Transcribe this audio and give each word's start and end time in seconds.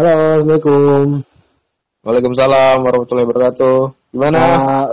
Halo, 0.00 0.16
Assalamualaikum. 0.16 1.20
Waalaikumsalam 2.08 2.76
warahmatullahi 2.88 3.26
wabarakatuh. 3.28 3.76
Gimana? 4.16 4.40
Uh, 4.40 4.88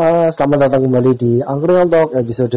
uh, 0.00 0.26
selamat 0.32 0.64
datang 0.64 0.88
kembali 0.88 1.12
di 1.12 1.32
Angkringan 1.44 1.92
Talk 1.92 2.16
episode 2.16 2.56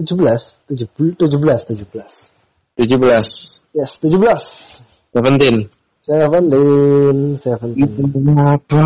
17, 0.00 0.72
17, 0.72 1.28
17, 1.28 1.76
17. 1.76 2.72
17. 2.72 3.76
Yes, 3.76 4.00
17. 4.00 4.80
17. 5.12 5.68
Seventeen, 6.08 7.36
seventeen. 7.36 8.16
Apa? 8.40 8.84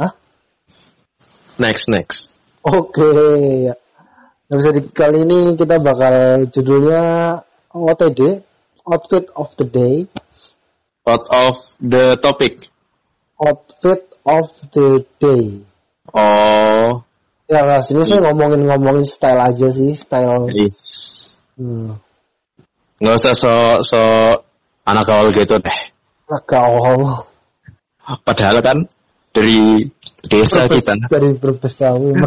Hah? 0.00 0.12
Next, 1.60 1.92
next. 1.92 2.32
Oke, 2.64 3.12
ya. 3.68 3.76
Episode 4.48 4.88
kali 4.96 5.20
ini 5.20 5.52
kita 5.60 5.76
bakal 5.84 6.48
judulnya 6.48 7.36
OTD, 7.76 8.40
Outfit 8.88 9.28
of 9.36 9.52
the 9.60 9.68
Day. 9.68 10.08
Out 11.08 11.26
of 11.32 11.56
the 11.80 12.16
topic. 12.20 12.68
Outfit 13.40 14.04
of 14.26 14.46
the 14.76 15.04
Day. 15.16 15.64
Oh. 16.12 17.02
Ya, 17.50 17.66
nah, 17.66 17.82
sini 17.82 18.06
sih 18.06 18.20
ngomongin-ngomongin 18.20 19.02
style 19.08 19.42
aja 19.42 19.68
sih, 19.72 19.96
style. 19.96 20.52
Is. 20.54 20.78
Hmm. 21.58 21.98
Nggak 23.00 23.16
usah 23.16 23.34
so 23.34 23.54
so 23.80 24.00
anak 24.84 25.08
gaul 25.08 25.32
gitu 25.32 25.56
deh. 25.56 25.78
Agak 26.30 26.62
awal. 26.62 27.26
Padahal 28.22 28.60
kan 28.60 28.78
dari 29.32 29.88
desa 30.28 30.68
kita. 30.68 30.94
dari 31.08 31.32
medok 31.34 31.64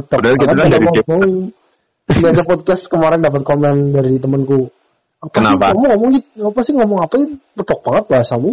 Padahal 0.09 0.35
kita 0.35 0.53
kan 0.57 0.67
dari 0.67 0.87
Depok. 0.91 1.21
Di 2.03 2.19
ada 2.19 2.43
podcast 2.43 2.83
kemarin 2.91 3.23
dapat 3.23 3.41
komen 3.47 3.95
dari 3.95 4.19
temanku. 4.19 4.67
Apa 5.23 5.39
Kenapa? 5.39 5.71
Sih, 5.71 5.71
kamu 5.71 5.83
ngomong 5.87 6.11
apa 6.51 6.59
sih 6.59 6.73
ngomong 6.75 6.99
apa 6.99 7.13
ini 7.15 7.39
medok 7.55 7.79
banget 7.79 8.03
bahasamu. 8.11 8.51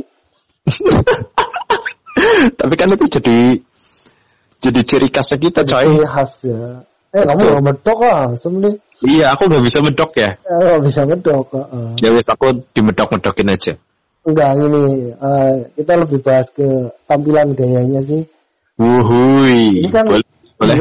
Tapi 2.61 2.75
kan 2.79 2.95
itu 2.95 3.07
jadi 3.11 3.39
jadi 4.61 4.81
ciri 4.87 5.09
khasnya 5.11 5.39
kita 5.43 5.61
coy. 5.67 5.83
Ciri 5.91 6.07
khas 6.07 6.33
ya. 6.47 6.87
Eh 7.11 7.27
kamu 7.27 7.41
nggak 7.43 7.65
medok 7.67 7.99
lah, 8.07 8.39
sebenarnya. 8.39 8.79
Iya, 9.03 9.27
aku 9.35 9.51
nggak 9.51 9.65
bisa 9.67 9.79
medok 9.83 10.11
ya. 10.15 10.31
Eh, 10.47 10.63
nggak 10.63 10.83
bisa 10.87 11.01
medok. 11.11 11.47
heeh. 11.51 11.91
Ya 12.07 12.09
wis 12.15 12.29
aku 12.31 12.47
dimedok-medokin 12.71 13.51
aja. 13.51 13.73
Enggak 14.21 14.51
ini, 14.63 15.11
eh, 15.11 15.55
kita 15.75 15.93
lebih 15.99 16.23
bahas 16.23 16.47
ke 16.55 16.95
tampilan 17.11 17.59
gayanya 17.59 17.99
sih. 18.07 18.23
Wuhui. 18.79 19.83
Ini 19.83 19.91
kan 19.91 20.07
boleh. 20.07 20.23
boleh. 20.55 20.77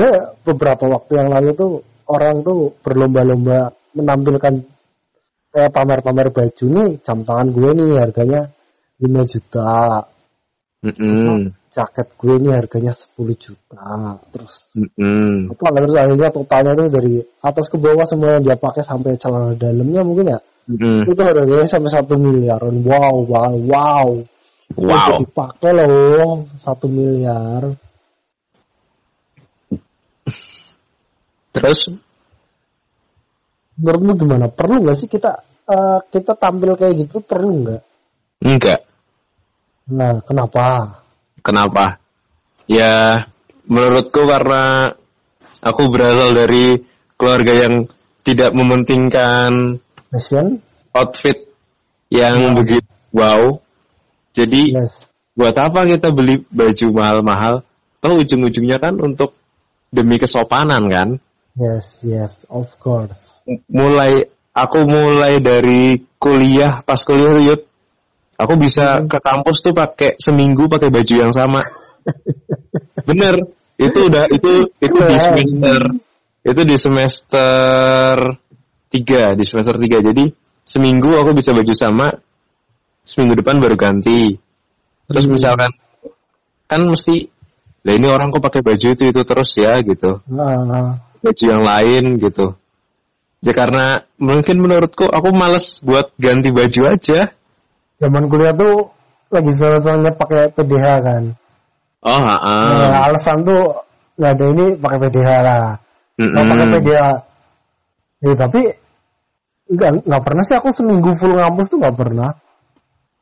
beberapa 0.46 0.86
waktu 0.86 1.12
yang 1.18 1.30
lalu 1.34 1.50
tuh 1.58 1.72
orang 2.06 2.46
tuh 2.46 2.78
berlomba-lomba 2.84 3.74
menampilkan 3.98 4.66
kayak 5.50 5.72
pamer-pamer 5.74 6.30
baju 6.30 6.66
nih 6.70 6.90
jam 7.02 7.26
tangan 7.26 7.48
gue 7.50 7.70
nih 7.74 7.98
harganya 7.98 8.42
5 9.02 9.32
juta 9.32 10.06
Mm-mm. 10.80 11.52
jaket 11.74 12.08
gue 12.16 12.36
nih 12.40 12.54
harganya 12.54 12.94
10 12.94 13.18
juta 13.36 13.90
terus 14.30 14.54
Mm-mm. 14.78 15.50
apa 15.52 15.66
terus 15.74 15.94
akhirnya 15.98 16.30
totalnya 16.30 16.72
tuh 16.78 16.88
dari 16.94 17.14
atas 17.42 17.66
ke 17.68 17.78
bawah 17.82 18.06
semua 18.06 18.38
yang 18.38 18.44
dia 18.46 18.58
pakai 18.58 18.86
sampai 18.86 19.18
celana 19.18 19.58
dalamnya 19.58 20.02
mungkin 20.06 20.34
ya 20.38 20.40
Mm-mm. 20.70 21.10
itu 21.10 21.22
harganya 21.26 21.66
sampai 21.66 21.92
satu 21.92 22.14
miliaran 22.16 22.86
wow 22.86 23.26
wow 23.26 23.54
wow 23.58 24.10
Wow. 24.78 25.26
Dipakai 25.26 25.74
loh 25.74 26.46
satu 26.62 26.86
miliar 26.86 27.74
Terus 31.50 31.90
menurutmu 33.80 34.14
gimana 34.20 34.46
perlu 34.52 34.84
nggak 34.84 34.98
sih 35.00 35.08
kita 35.08 35.40
eh, 35.66 36.00
kita 36.12 36.36
tampil 36.36 36.76
kayak 36.76 37.08
gitu 37.08 37.24
perlu 37.24 37.64
nggak 37.64 37.82
enggak. 38.44 38.80
nah 39.90 40.20
kenapa 40.22 41.00
Kenapa? 41.40 41.98
Ya 42.68 43.26
menurutku 43.66 44.28
karena 44.28 44.94
aku 45.64 45.82
berasal 45.90 46.36
dari 46.36 46.84
keluarga 47.16 47.66
yang 47.66 47.74
tidak 48.22 48.52
mementingkan 48.54 49.80
fashion 50.12 50.60
outfit 50.94 51.48
yang 52.12 52.38
Ya. 52.44 52.52
begitu 52.54 52.90
wow. 53.16 53.58
Jadi 54.36 54.76
yes 54.76 55.08
buat 55.34 55.56
apa 55.56 55.88
kita 55.88 56.12
beli 56.12 56.44
baju 56.52 56.86
mahal-mahal? 56.92 57.64
Toh 58.04 58.20
ujung-ujungnya 58.20 58.76
kan 58.80 59.00
untuk 59.00 59.36
demi 59.92 60.20
kesopanan 60.20 60.84
kan? 60.92 61.10
yes 61.58 62.04
yes 62.06 62.34
of 62.48 62.68
course 62.80 63.29
Mulai 63.72 64.30
aku 64.54 64.80
mulai 64.86 65.40
dari 65.40 65.98
kuliah 66.20 66.84
pas 66.84 67.00
kuliah 67.02 67.32
tuh, 67.34 67.44
Yud, 67.44 67.62
aku 68.36 68.54
bisa 68.60 69.04
ke 69.08 69.20
kampus 69.20 69.64
tuh 69.64 69.74
pakai 69.74 70.20
seminggu 70.20 70.68
pakai 70.68 70.92
baju 70.92 71.14
yang 71.16 71.34
sama. 71.34 71.64
Bener, 73.08 73.36
itu 73.80 74.00
udah 74.06 74.26
itu 74.32 74.52
itu 74.80 74.98
di 75.00 75.18
semester 75.18 75.80
itu 76.40 76.62
di 76.64 76.78
semester 76.80 78.14
tiga 78.92 79.24
di 79.36 79.44
semester 79.48 79.76
tiga. 79.80 79.98
Jadi 80.04 80.30
seminggu 80.64 81.16
aku 81.16 81.32
bisa 81.36 81.56
baju 81.56 81.74
sama 81.74 82.08
seminggu 83.04 83.40
depan 83.40 83.58
baru 83.58 83.76
ganti. 83.80 84.36
Terus 85.10 85.26
Hmm. 85.26 85.34
misalkan 85.34 85.72
kan 86.70 86.82
mesti 86.86 87.28
lah 87.80 87.96
ini 87.96 88.08
orang 88.12 88.30
kok 88.30 88.44
pakai 88.44 88.62
baju 88.62 88.88
itu 88.92 89.04
itu 89.08 89.22
terus 89.24 89.50
ya 89.56 89.80
gitu. 89.82 90.22
Nah, 90.30 91.00
baju 91.24 91.44
yang 91.44 91.64
lain 91.64 92.20
gitu 92.20 92.60
ya 93.40 93.54
karena 93.56 94.04
mungkin 94.20 94.60
menurutku 94.60 95.08
aku 95.08 95.30
males 95.32 95.80
buat 95.84 96.12
ganti 96.20 96.52
baju 96.52 96.82
aja. 96.92 97.32
Zaman 98.00 98.32
kuliah 98.32 98.56
tuh 98.56 98.92
lagi 99.32 99.52
senang-senangnya 99.52 100.12
pakai 100.16 100.52
PDH 100.56 100.86
kan. 101.04 101.24
Oh 102.00 102.16
ah 102.16 102.40
Nah, 102.90 103.12
alasan 103.12 103.44
tuh 103.44 103.84
nggak 104.16 104.32
ada 104.36 104.46
ini 104.56 104.66
pakai 104.80 104.98
PDH 105.08 105.30
lah. 105.44 105.64
Mau 106.20 106.44
pakai 106.48 106.68
PDH 106.80 107.06
ya 108.20 108.34
tapi 108.36 108.62
nggak 109.72 109.92
nggak 110.08 110.24
pernah 110.24 110.44
sih. 110.44 110.56
Aku 110.60 110.70
seminggu 110.72 111.12
full 111.16 111.36
ngampus 111.36 111.68
tuh 111.72 111.78
nggak 111.80 111.96
pernah. 111.96 112.32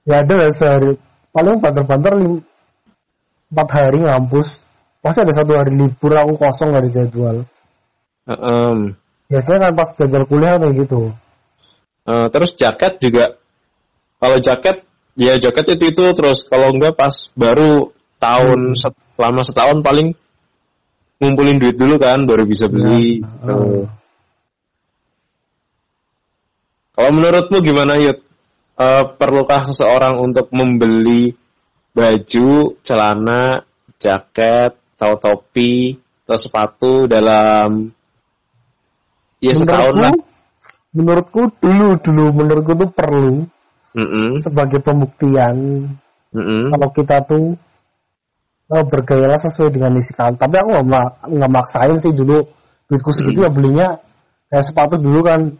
Ya 0.07 0.23
ada 0.23 0.33
lah 0.33 0.53
sehari. 0.53 0.93
Paling 1.33 1.61
banter-banter 1.61 2.13
empat 3.53 3.67
hari 3.73 3.99
ngampus. 4.01 4.65
Pasti 5.01 5.21
ada 5.21 5.33
satu 5.33 5.53
hari 5.53 5.77
libur 5.77 6.13
aku 6.17 6.41
kosong 6.41 6.73
dari 6.73 6.89
jadwal 6.89 7.45
biasanya 9.27 9.69
kan 9.69 9.73
pas 9.75 9.89
jadwal 9.95 10.25
kuliah 10.27 10.55
kayak 10.59 10.75
gitu 10.87 11.11
Eh, 12.07 12.27
terus 12.31 12.55
jaket 12.55 13.03
juga 13.03 13.35
kalau 14.23 14.39
jaket 14.39 14.87
ya 15.19 15.35
jaket 15.35 15.75
itu 15.75 15.91
itu 15.91 16.03
terus 16.15 16.47
kalau 16.47 16.71
enggak 16.71 16.95
pas 16.95 17.11
baru 17.35 17.91
tahun 18.15 18.79
set- 18.79 19.03
selama 19.19 19.43
setahun 19.43 19.83
paling 19.83 20.15
ngumpulin 21.19 21.59
duit 21.59 21.75
dulu 21.75 21.99
kan 21.99 22.23
baru 22.23 22.47
bisa 22.47 22.71
beli. 22.71 23.19
Nah, 23.19 23.43
Tuh. 23.43 23.85
Kalau 26.95 27.11
menurutmu 27.13 27.57
gimana 27.61 27.99
Yud? 27.99 28.23
Eh, 28.77 29.03
perlukah 29.17 29.65
seseorang 29.65 30.21
untuk 30.21 30.53
membeli 30.53 31.33
baju, 31.97 32.77
celana, 32.85 33.65
jaket, 33.97 34.77
atau 34.97 35.17
topi, 35.17 35.97
atau 36.25 36.37
sepatu 36.37 37.09
dalam 37.09 37.89
ya 39.43 39.53
setahun 39.53 39.95
lah. 39.95 40.13
menurutku 40.95 41.53
dulu 41.61 41.97
dulu 42.01 42.25
menurutku 42.33 42.73
tuh 42.73 42.89
perlu 42.89 43.45
Mm-mm, 43.97 44.37
sebagai 44.37 44.83
pembuktian 44.83 45.55
mm-mm. 46.29 46.61
kalau 46.69 46.89
kita 46.93 47.17
tuh 47.25 47.57
oh, 48.69 48.83
bergaya 48.87 49.35
sesuai 49.39 49.73
dengan 49.73 49.95
isi 49.97 50.13
kan. 50.13 50.35
Tapi 50.35 50.55
aku 50.59 50.69
nggak 50.85 51.07
nggak 51.33 51.51
maksain 51.51 51.97
sih 51.97 52.13
dulu 52.13 52.45
duitku 52.87 53.11
segitu 53.15 53.43
ya 53.43 53.51
belinya 53.51 53.87
kayak 54.51 54.63
sepatu 54.63 54.99
dulu 54.99 55.19
kan 55.23 55.55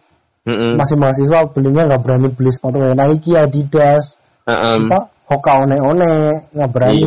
Mm-mm. 0.48 0.80
masih 0.80 0.96
mahasiswa 0.96 1.50
belinya 1.52 1.88
nggak 1.92 2.02
berani 2.04 2.28
beli 2.32 2.52
sepatu 2.54 2.80
kayak 2.80 2.96
Nike, 2.96 3.36
Adidas, 3.36 4.16
Mm-mm. 4.48 4.88
apa 4.88 5.12
Hoka 5.28 5.68
one-one 5.68 6.08
nggak 6.56 6.70
berani. 6.72 7.04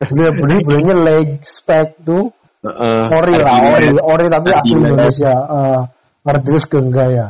Beli 0.00 0.26
beli 0.32 0.56
belinya 0.64 0.94
leg 0.96 1.44
spec 1.44 2.00
tuh 2.00 2.32
Heeh. 2.64 3.02
ori 3.12 3.34
lah 3.36 3.56
ori 3.76 3.88
ori 3.92 4.26
tapi 4.32 4.48
asli. 4.56 4.72
Indonesia. 4.80 5.34
Uh, 5.44 5.82
ke 6.64 6.78
enggak 6.80 7.08
ya. 7.12 7.28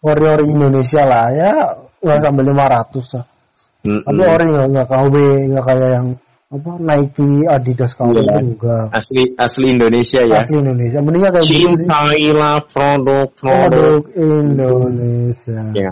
Ori 0.00 0.24
ori 0.24 0.44
Indonesia 0.46 1.02
lah 1.02 1.26
ya 1.34 1.52
nggak 1.98 2.18
sampai 2.22 2.42
500 2.46 3.14
lah. 3.18 3.26
Mm-mm. 3.82 4.02
Tapi 4.06 4.22
ori 4.22 4.46
nggak 4.54 4.68
nggak 4.70 4.86
KW 4.86 5.14
nggak 5.50 5.64
kayak 5.66 5.90
yang 5.90 6.08
apa 6.48 6.70
Nike, 6.80 7.44
Adidas 7.44 7.92
KW 7.92 8.16
Iya. 8.16 8.22
itu 8.24 8.38
enggak. 8.54 8.86
asli 8.94 9.22
asli 9.36 9.66
Indonesia 9.68 10.20
ya. 10.24 10.38
Asli 10.40 10.56
Indonesia. 10.62 10.98
Mendingnya 11.02 11.30
kayak 11.34 11.46
gitu 11.50 11.58
sih. 11.58 11.84
Cintailah 11.84 12.56
produk-produk. 12.70 13.68
Produk 13.68 14.02
Indonesia. 14.16 15.60
Ya. 15.74 15.90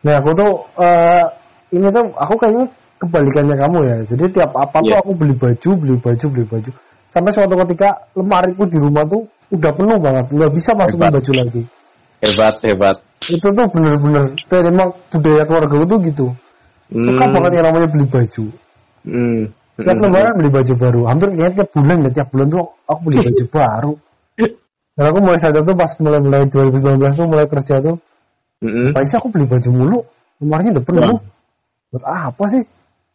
Nah 0.00 0.14
aku 0.18 0.30
tuh 0.32 0.52
eh 0.80 1.24
ini 1.76 1.86
tuh 1.92 2.04
aku 2.16 2.34
kayaknya 2.40 2.66
kebalikannya 3.00 3.56
kamu 3.56 3.78
ya. 3.88 3.96
Jadi 4.04 4.24
tiap 4.36 4.52
apa 4.54 4.76
tuh 4.84 4.92
Iya. 4.92 5.00
aku 5.00 5.12
beli 5.16 5.34
baju, 5.34 5.70
beli 5.80 5.96
baju, 5.96 6.26
beli 6.28 6.44
baju. 6.44 6.70
Sampai 7.10 7.32
suatu 7.34 7.56
ketika 7.66 8.06
lemariku 8.14 8.68
di 8.68 8.78
rumah 8.78 9.02
tuh 9.08 9.26
udah 9.50 9.72
penuh 9.74 9.98
banget, 9.98 10.30
nggak 10.30 10.52
bisa 10.54 10.70
masukin 10.78 11.08
Hebat. 11.10 11.16
baju 11.18 11.32
lagi. 11.34 11.62
Hebat 12.20 12.54
hebat. 12.62 12.96
itu 13.20 13.48
tuh 13.52 13.66
bener-bener 13.72 14.32
memang 14.48 14.96
budaya 15.12 15.44
keluarga 15.44 15.76
itu 15.84 15.96
gitu 16.08 16.26
hmm. 16.90 17.04
suka 17.04 17.24
banget 17.30 17.50
yang 17.60 17.66
namanya 17.70 17.88
beli 17.92 18.06
baju 18.08 18.44
hmm. 19.06 19.42
tiap 19.80 19.96
hmm. 19.96 20.04
lebaran 20.08 20.32
beli 20.40 20.50
baju 20.50 20.72
baru 20.76 21.00
hampir 21.06 21.28
kayak 21.36 21.52
tiap 21.56 21.68
bulan 21.72 21.96
ya 22.04 22.10
tiap 22.10 22.28
bulan 22.32 22.46
tuh 22.48 22.64
aku 22.88 23.00
beli 23.08 23.16
baju 23.24 23.44
baru 23.56 23.92
dan 24.96 25.04
aku 25.06 25.18
mulai 25.22 25.38
sadar 25.40 25.62
tuh 25.64 25.76
pas 25.78 25.92
mulai-mulai 26.02 26.40
2019 26.50 27.18
tuh 27.18 27.26
mulai 27.30 27.46
kerja 27.48 27.74
tuh 27.80 27.96
mm-hmm. 28.64 28.92
pasti 28.92 29.14
aku 29.16 29.28
beli 29.32 29.46
baju 29.48 29.68
mulu 29.72 29.98
lemarinya 30.40 30.70
udah 30.80 30.84
penuh 30.84 31.18
buat 31.90 32.04
apa 32.04 32.44
sih 32.50 32.62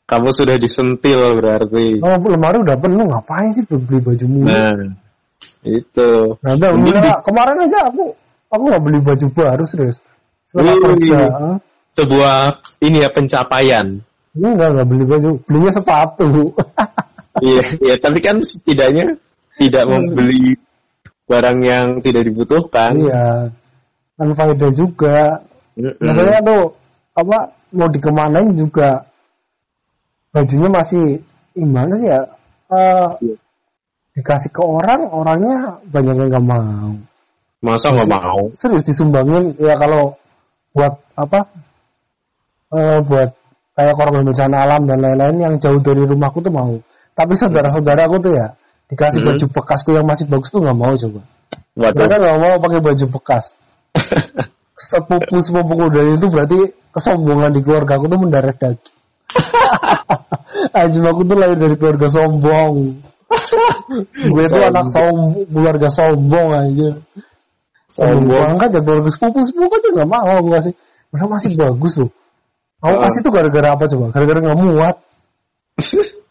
kamu 0.05 0.29
sudah 0.29 0.55
disentil 0.61 1.17
berarti. 1.41 1.99
Oh 2.05 2.17
lemari 2.29 2.61
udah 2.61 2.77
penuh 2.77 3.05
ngapain 3.09 3.49
sih 3.53 3.65
beli 3.65 3.99
baju 4.01 4.25
mulu? 4.29 4.45
Nah 4.45 4.73
itu. 5.65 6.09
Nah, 6.45 6.53
udah, 6.53 7.21
kemarin 7.25 7.57
aja 7.65 7.89
aku 7.89 8.13
aku 8.53 8.63
nggak 8.69 8.83
beli 8.85 8.99
baju 9.01 9.25
baru 9.33 9.63
serius. 9.65 9.97
Setelah 10.45 10.77
kerja 10.77 11.19
sebuah 11.97 12.37
ini 12.85 13.01
ya 13.01 13.09
pencapaian. 13.09 13.97
Enggak 14.37 14.69
nggak 14.77 14.87
beli 14.87 15.05
baju 15.09 15.29
belinya 15.45 15.71
sepatu. 15.73 16.25
Iya 17.35 17.83
iya 17.83 17.95
tapi 17.99 18.23
kan 18.23 18.39
setidaknya 18.39 19.19
tidak 19.59 19.91
membeli 19.91 20.55
barang 21.27 21.59
yang 21.67 21.87
tidak 21.99 22.31
dibutuhkan. 22.31 22.95
Iya 22.95 23.51
kan 24.15 24.27
faedah 24.31 24.71
juga. 24.71 25.43
Mm 25.75 26.15
tuh 26.47 26.79
apa 27.11 27.51
mau 27.75 27.91
dikemanain 27.91 28.55
juga 28.55 29.03
bajunya 30.35 30.67
masih 30.67 31.23
gimana 31.55 31.93
sih 31.95 32.11
ya 32.11 32.21
uh, 32.67 33.15
dikasih 34.19 34.51
ke 34.51 34.59
orang 34.59 35.07
orangnya 35.07 35.79
banyak 35.87 36.15
yang 36.19 36.27
nggak 36.35 36.43
mau 36.43 36.99
Masa 37.65 37.89
nggak 37.89 38.09
mau? 38.13 38.53
Serius 38.53 38.85
disumbangin 38.85 39.57
ya 39.57 39.73
kalau 39.73 40.21
buat 40.69 41.01
apa? 41.17 41.49
Uh, 42.69 43.01
buat 43.01 43.33
kayak 43.73 43.93
korban 43.97 44.21
bencana 44.21 44.69
alam 44.69 44.85
dan 44.85 45.01
lain-lain 45.01 45.37
yang 45.41 45.53
jauh 45.57 45.81
dari 45.81 46.05
rumahku 46.05 46.45
tuh 46.45 46.53
mau. 46.53 46.77
Tapi 47.17 47.33
saudara-saudara 47.33 48.05
aku 48.05 48.21
tuh 48.21 48.33
ya 48.37 48.53
dikasih 48.85 49.25
hmm. 49.25 49.27
baju 49.33 49.45
bekasku 49.49 49.89
yang 49.97 50.05
masih 50.05 50.29
bagus 50.29 50.53
tuh 50.53 50.61
nggak 50.61 50.77
mau 50.77 50.93
coba. 50.93 51.21
Waduh. 51.73 51.97
Mereka 51.97 52.15
nggak 52.21 52.37
mau 52.37 52.53
pakai 52.61 52.79
baju 52.85 53.05
bekas. 53.17 53.45
sepupu 54.75 55.39
sepupuku 55.39 55.85
dari 55.89 56.11
itu 56.19 56.27
berarti 56.27 56.59
kesombongan 56.93 57.55
di 57.55 57.61
keluarga 57.65 57.97
aku 57.97 58.05
tuh 58.11 58.19
mendarat 58.21 58.55
daging. 58.61 58.94
Aja 60.79 60.99
aku 61.11 61.21
tuh 61.27 61.37
lahir 61.37 61.57
dari 61.59 61.75
keluarga 61.75 62.07
sombong. 62.07 62.73
Gue 64.11 64.43
tuh 64.47 64.61
anak 64.63 64.87
sombong, 64.91 65.45
keluarga 65.49 65.87
sombong 65.91 66.49
aja. 66.55 66.89
Sombong 67.91 68.59
kan 68.59 68.67
jadi 68.71 68.83
bagus 68.83 69.15
sepupu 69.15 69.39
sepupu 69.45 69.75
aja 69.77 69.89
nggak 69.93 70.09
mau 70.09 70.31
aku 70.41 70.49
kasih. 70.55 70.73
Mereka 71.11 71.25
masih 71.31 71.49
bagus 71.55 71.93
loh. 72.01 72.11
Aku 72.83 72.95
kasih 73.01 73.19
tuh 73.23 73.31
gara-gara 73.31 73.69
apa 73.71 73.83
coba? 73.87 74.05
Gara-gara 74.11 74.39
nggak 74.41 74.59
muat. 74.59 74.95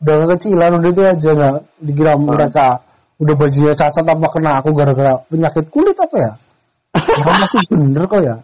udah 0.00 0.16
kecilan 0.32 0.80
udah 0.80 0.90
itu 0.96 1.02
aja 1.04 1.30
nggak 1.36 1.56
dikira 1.84 2.16
mereka 2.16 2.80
udah 3.20 3.34
bajunya 3.36 3.76
cacat 3.76 4.00
apa 4.00 4.26
kena 4.32 4.64
aku 4.64 4.72
gara-gara 4.72 5.20
penyakit 5.28 5.68
kulit 5.68 5.96
apa 6.00 6.16
ya? 6.16 6.32
Mereka 7.20 7.32
masih 7.36 7.60
bener 7.68 8.04
kok 8.08 8.20
ya. 8.24 8.36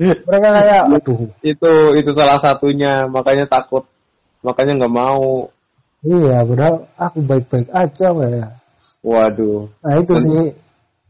Mereka 0.00 0.48
kayak 0.48 0.82
aduh. 0.88 1.28
Itu 1.44 1.72
itu 1.98 2.10
salah 2.16 2.40
satunya 2.40 3.06
makanya 3.08 3.48
takut 3.48 3.84
makanya 4.40 4.84
nggak 4.84 4.94
mau. 4.94 5.52
Iya, 6.02 6.42
padahal 6.42 6.76
aku 6.98 7.18
baik-baik 7.22 7.68
aja 7.70 8.08
ya. 8.10 8.46
Waduh. 9.06 9.70
Nah 9.82 9.94
itu 10.02 10.14
sih 10.18 10.50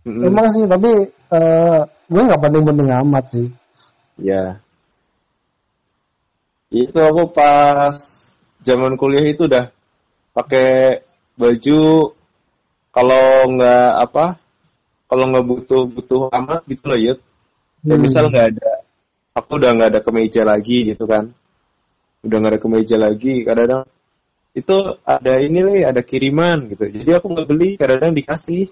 Mm-hmm. 0.03 0.27
Emang 0.27 0.47
sih, 0.51 0.67
tapi 0.67 0.91
uh, 1.31 1.81
gue 2.11 2.23
nggak 2.27 2.43
penting-penting 2.43 2.91
amat 2.91 3.25
sih. 3.31 3.47
Ya. 4.19 4.59
Itu 6.75 6.99
aku 6.99 7.31
pas 7.31 7.95
zaman 8.67 8.99
kuliah 8.99 9.23
itu 9.31 9.47
udah 9.47 9.71
pakai 10.35 11.03
baju 11.39 12.11
kalau 12.91 13.27
nggak 13.55 13.91
apa 14.11 14.43
kalau 15.07 15.25
nggak 15.31 15.47
butuh 15.47 15.83
butuh 15.87 16.21
amat 16.35 16.65
gitu 16.67 16.85
loh 16.89 16.99
ya 17.83 17.95
hmm. 17.95 18.03
misal 18.03 18.31
nggak 18.31 18.47
ada 18.57 18.71
aku 19.35 19.51
udah 19.59 19.71
nggak 19.75 19.91
ada 19.97 20.01
kemeja 20.01 20.43
lagi 20.47 20.79
gitu 20.95 21.05
kan 21.07 21.31
udah 22.23 22.37
nggak 22.39 22.53
ada 22.57 22.63
kemeja 22.63 22.97
lagi 22.99 23.43
kadang-kadang 23.43 23.85
itu 24.53 24.77
ada 25.03 25.33
ini 25.41 25.59
nih 25.65 25.81
ada 25.89 26.01
kiriman 26.05 26.71
gitu 26.71 26.87
jadi 26.87 27.19
aku 27.19 27.27
nggak 27.33 27.49
beli 27.49 27.75
kadang-kadang 27.81 28.15
dikasih 28.15 28.71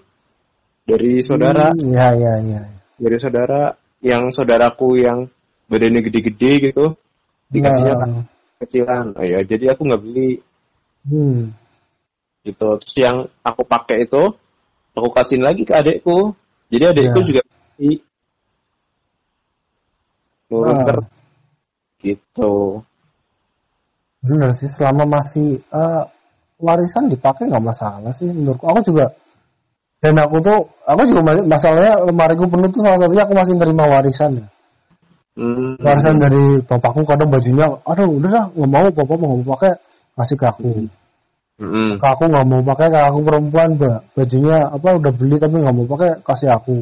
dari 0.85 1.21
saudara. 1.21 1.73
Hmm, 1.73 1.93
ya, 1.93 2.13
ya, 2.17 2.33
ya. 2.41 2.61
Dari 2.97 3.17
saudara 3.17 3.73
yang 4.01 4.33
saudaraku 4.33 4.99
yang 5.01 5.29
badannya 5.69 6.01
gede-gede 6.03 6.71
gitu 6.71 6.85
dikasihnya 7.53 7.93
ya. 7.95 8.07
kecilan. 8.61 9.05
Oh, 9.17 9.25
ya, 9.25 9.39
jadi 9.45 9.73
aku 9.73 9.81
nggak 9.87 10.01
beli. 10.01 10.31
Hmm. 11.05 11.53
Gitu. 12.41 12.67
Terus 12.81 12.95
yang 12.97 13.17
aku 13.45 13.61
pakai 13.65 14.09
itu 14.09 14.23
aku 14.97 15.09
kasihin 15.13 15.45
lagi 15.45 15.65
ke 15.65 15.73
adekku. 15.73 16.33
Jadi 16.71 16.83
adekku 16.91 17.19
ya. 17.21 17.25
juga 17.25 17.41
beli. 17.77 18.01
Nurun 20.51 20.83
ah. 20.83 21.07
gitu. 22.03 22.83
Bener 24.21 24.51
sih, 24.53 24.69
selama 24.69 25.07
masih 25.07 25.63
uh, 25.71 26.05
warisan 26.61 27.09
dipakai 27.09 27.47
nggak 27.49 27.63
masalah 27.63 28.11
sih 28.11 28.29
menurutku. 28.29 28.67
Aku 28.67 28.83
juga 28.83 29.15
dan 30.01 30.17
aku 30.17 30.41
tuh 30.41 30.59
aku 30.89 31.01
juga 31.05 31.21
masalahnya 31.45 32.01
lemariku 32.09 32.49
penuh 32.49 32.67
tuh 32.73 32.81
salah 32.81 32.97
satunya 33.05 33.21
aku 33.21 33.33
masih 33.37 33.53
terima 33.61 33.85
warisan 33.85 34.41
ya 34.41 34.47
hmm. 35.37 35.77
warisan 35.77 36.17
dari 36.17 36.57
bapakku 36.65 37.05
kadang 37.05 37.29
bajunya 37.29 37.69
aduh 37.85 38.09
udah 38.09 38.31
lah 38.33 38.45
nggak 38.49 38.69
mau 38.73 38.89
bapak 38.89 39.17
mau 39.21 39.37
pakai 39.53 39.77
kasih 40.17 40.37
ke 40.41 40.45
aku 40.49 40.71
hmm. 41.61 42.01
ke 42.01 42.05
aku 42.09 42.23
nggak 42.33 42.45
mau 42.49 42.61
pakai 42.65 42.87
ke 42.89 42.99
aku 42.99 43.19
perempuan 43.21 43.69
mbak 43.77 43.99
bajunya 44.17 44.57
apa 44.73 44.87
udah 44.89 45.11
beli 45.13 45.37
tapi 45.37 45.55
nggak 45.61 45.75
mau 45.77 45.85
pakai 45.85 46.09
kasih 46.25 46.49
aku 46.49 46.81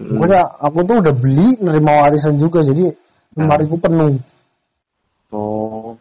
hmm. 0.00 0.20
aku 0.60 0.78
tuh 0.84 0.96
udah 1.00 1.14
beli 1.16 1.56
nerima 1.60 2.04
warisan 2.04 2.36
juga 2.36 2.64
jadi 2.64 2.92
lemariku 3.36 3.76
penuh 3.80 4.20
oh 5.32 5.96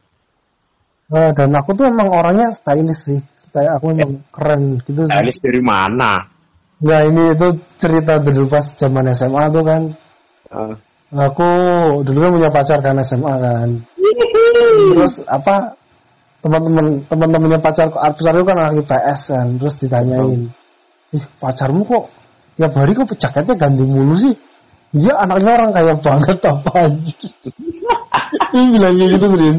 Nah, 1.05 1.29
dan 1.37 1.53
aku 1.53 1.77
tuh 1.77 1.85
emang 1.85 2.09
orangnya 2.09 2.49
stylish 2.49 3.05
sih. 3.05 3.21
Style 3.37 3.77
aku 3.77 3.93
emang 3.93 4.25
keren 4.33 4.81
gitu. 4.81 5.05
Stylish 5.05 5.37
dari 5.37 5.61
mana? 5.61 6.33
Nah 6.81 6.99
ini 7.05 7.29
itu 7.29 7.47
cerita 7.77 8.17
dulu 8.17 8.49
pas 8.49 8.65
zaman 8.73 9.13
SMA 9.13 9.43
tuh 9.53 9.63
kan. 9.63 9.81
Uh. 10.49 10.73
Aku 11.13 11.49
dulu 12.01 12.17
kan 12.25 12.31
punya 12.33 12.49
pacar 12.49 12.81
kan 12.81 12.97
SMA 13.05 13.33
kan. 13.37 13.69
Terus 14.97 15.21
apa 15.29 15.77
teman-teman 16.41 17.05
teman-temannya 17.05 17.59
pacar 17.61 17.93
pacar 17.93 18.33
itu 18.33 18.45
kan 18.49 18.57
anak 18.65 18.73
IPS 18.81 19.21
kan. 19.29 19.47
Terus 19.61 19.75
ditanyain, 19.77 20.49
ih 21.13 21.25
pacarmu 21.37 21.85
kok 21.85 22.09
tiap 22.55 22.71
hari 22.75 22.91
kok 22.95 23.11
jaketnya 23.15 23.55
ganti 23.55 23.83
mulu 23.83 24.15
sih? 24.15 24.35
Dia 24.95 25.11
anaknya 25.19 25.51
orang 25.59 25.71
kaya 25.75 25.93
banget 25.99 26.37
apa 26.47 26.71
aja. 26.87 27.13
Ini 28.55 28.65
bilangnya 28.71 29.05
gitu 29.11 29.25
serius. 29.27 29.57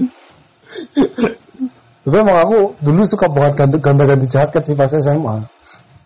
Tapi 2.07 2.17
emang 2.23 2.39
aku 2.41 2.57
dulu 2.81 3.03
suka 3.05 3.27
banget 3.29 3.69
ganti-ganti 3.83 4.27
jaket 4.31 4.63
sih 4.65 4.77
pas 4.79 4.89
SMA. 4.89 5.37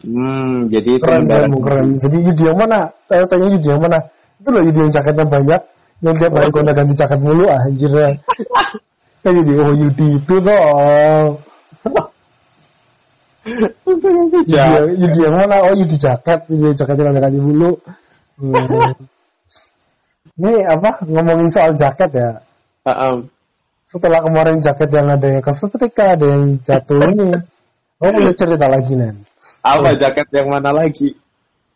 Hmm, 0.00 0.73
jadi 0.73 0.97
keren, 0.97 1.28
keren, 1.28 1.52
keren. 1.61 1.87
Jadi 2.00 2.16
Yudi 2.25 2.42
yang 2.49 2.56
mana? 2.56 2.88
Tanya 3.04 3.28
tanya 3.28 3.47
Yudi 3.52 3.68
yang 3.68 3.85
mana? 3.85 3.99
Itu 4.40 4.49
loh 4.49 4.62
Yudi 4.64 4.78
yang 4.80 4.92
jaketnya 4.97 5.25
banyak, 5.28 5.61
yang 6.00 6.14
tiap 6.16 6.32
hari 6.32 6.49
gonta 6.49 6.73
ganti 6.73 6.94
jaket 6.97 7.20
mulu 7.20 7.44
ah, 7.52 7.61
anjir. 7.68 7.92
Kan 9.23 9.37
jadi 9.37 9.52
oh 9.61 9.75
Yudi 9.76 10.16
itu 10.16 10.35
tuh. 10.40 10.56
Yudi, 13.40 15.00
Yudi 15.00 15.18
yang 15.25 15.35
mana? 15.35 15.64
Oh 15.64 15.73
Yudi 15.73 15.97
jaket, 15.97 16.44
Yudi 16.52 16.76
jaketnya 16.76 17.09
ganti 17.09 17.20
ganti 17.25 17.40
mulu. 17.40 17.73
Hmm. 18.37 18.52
Ini 20.40 20.52
apa 20.64 21.04
ngomongin 21.04 21.49
soal 21.52 21.76
jaket 21.76 22.11
ya? 22.16 22.30
Uh 22.85 22.92
-um. 22.92 23.16
Setelah 23.85 24.25
kemarin 24.25 24.62
jaket 24.64 24.88
yang 24.88 25.09
ada 25.12 25.26
yang 25.28 25.44
kesetrika, 25.44 26.16
ada 26.16 26.25
yang 26.25 26.62
jatuh 26.62 26.97
ini, 27.11 27.35
oh 28.00 28.09
punya 28.09 28.32
cerita 28.32 28.66
lagi 28.70 28.97
nih. 28.97 29.20
Apa 29.61 29.99
jaket 30.00 30.30
yang 30.32 30.49
mana 30.49 30.73
lagi? 30.73 31.12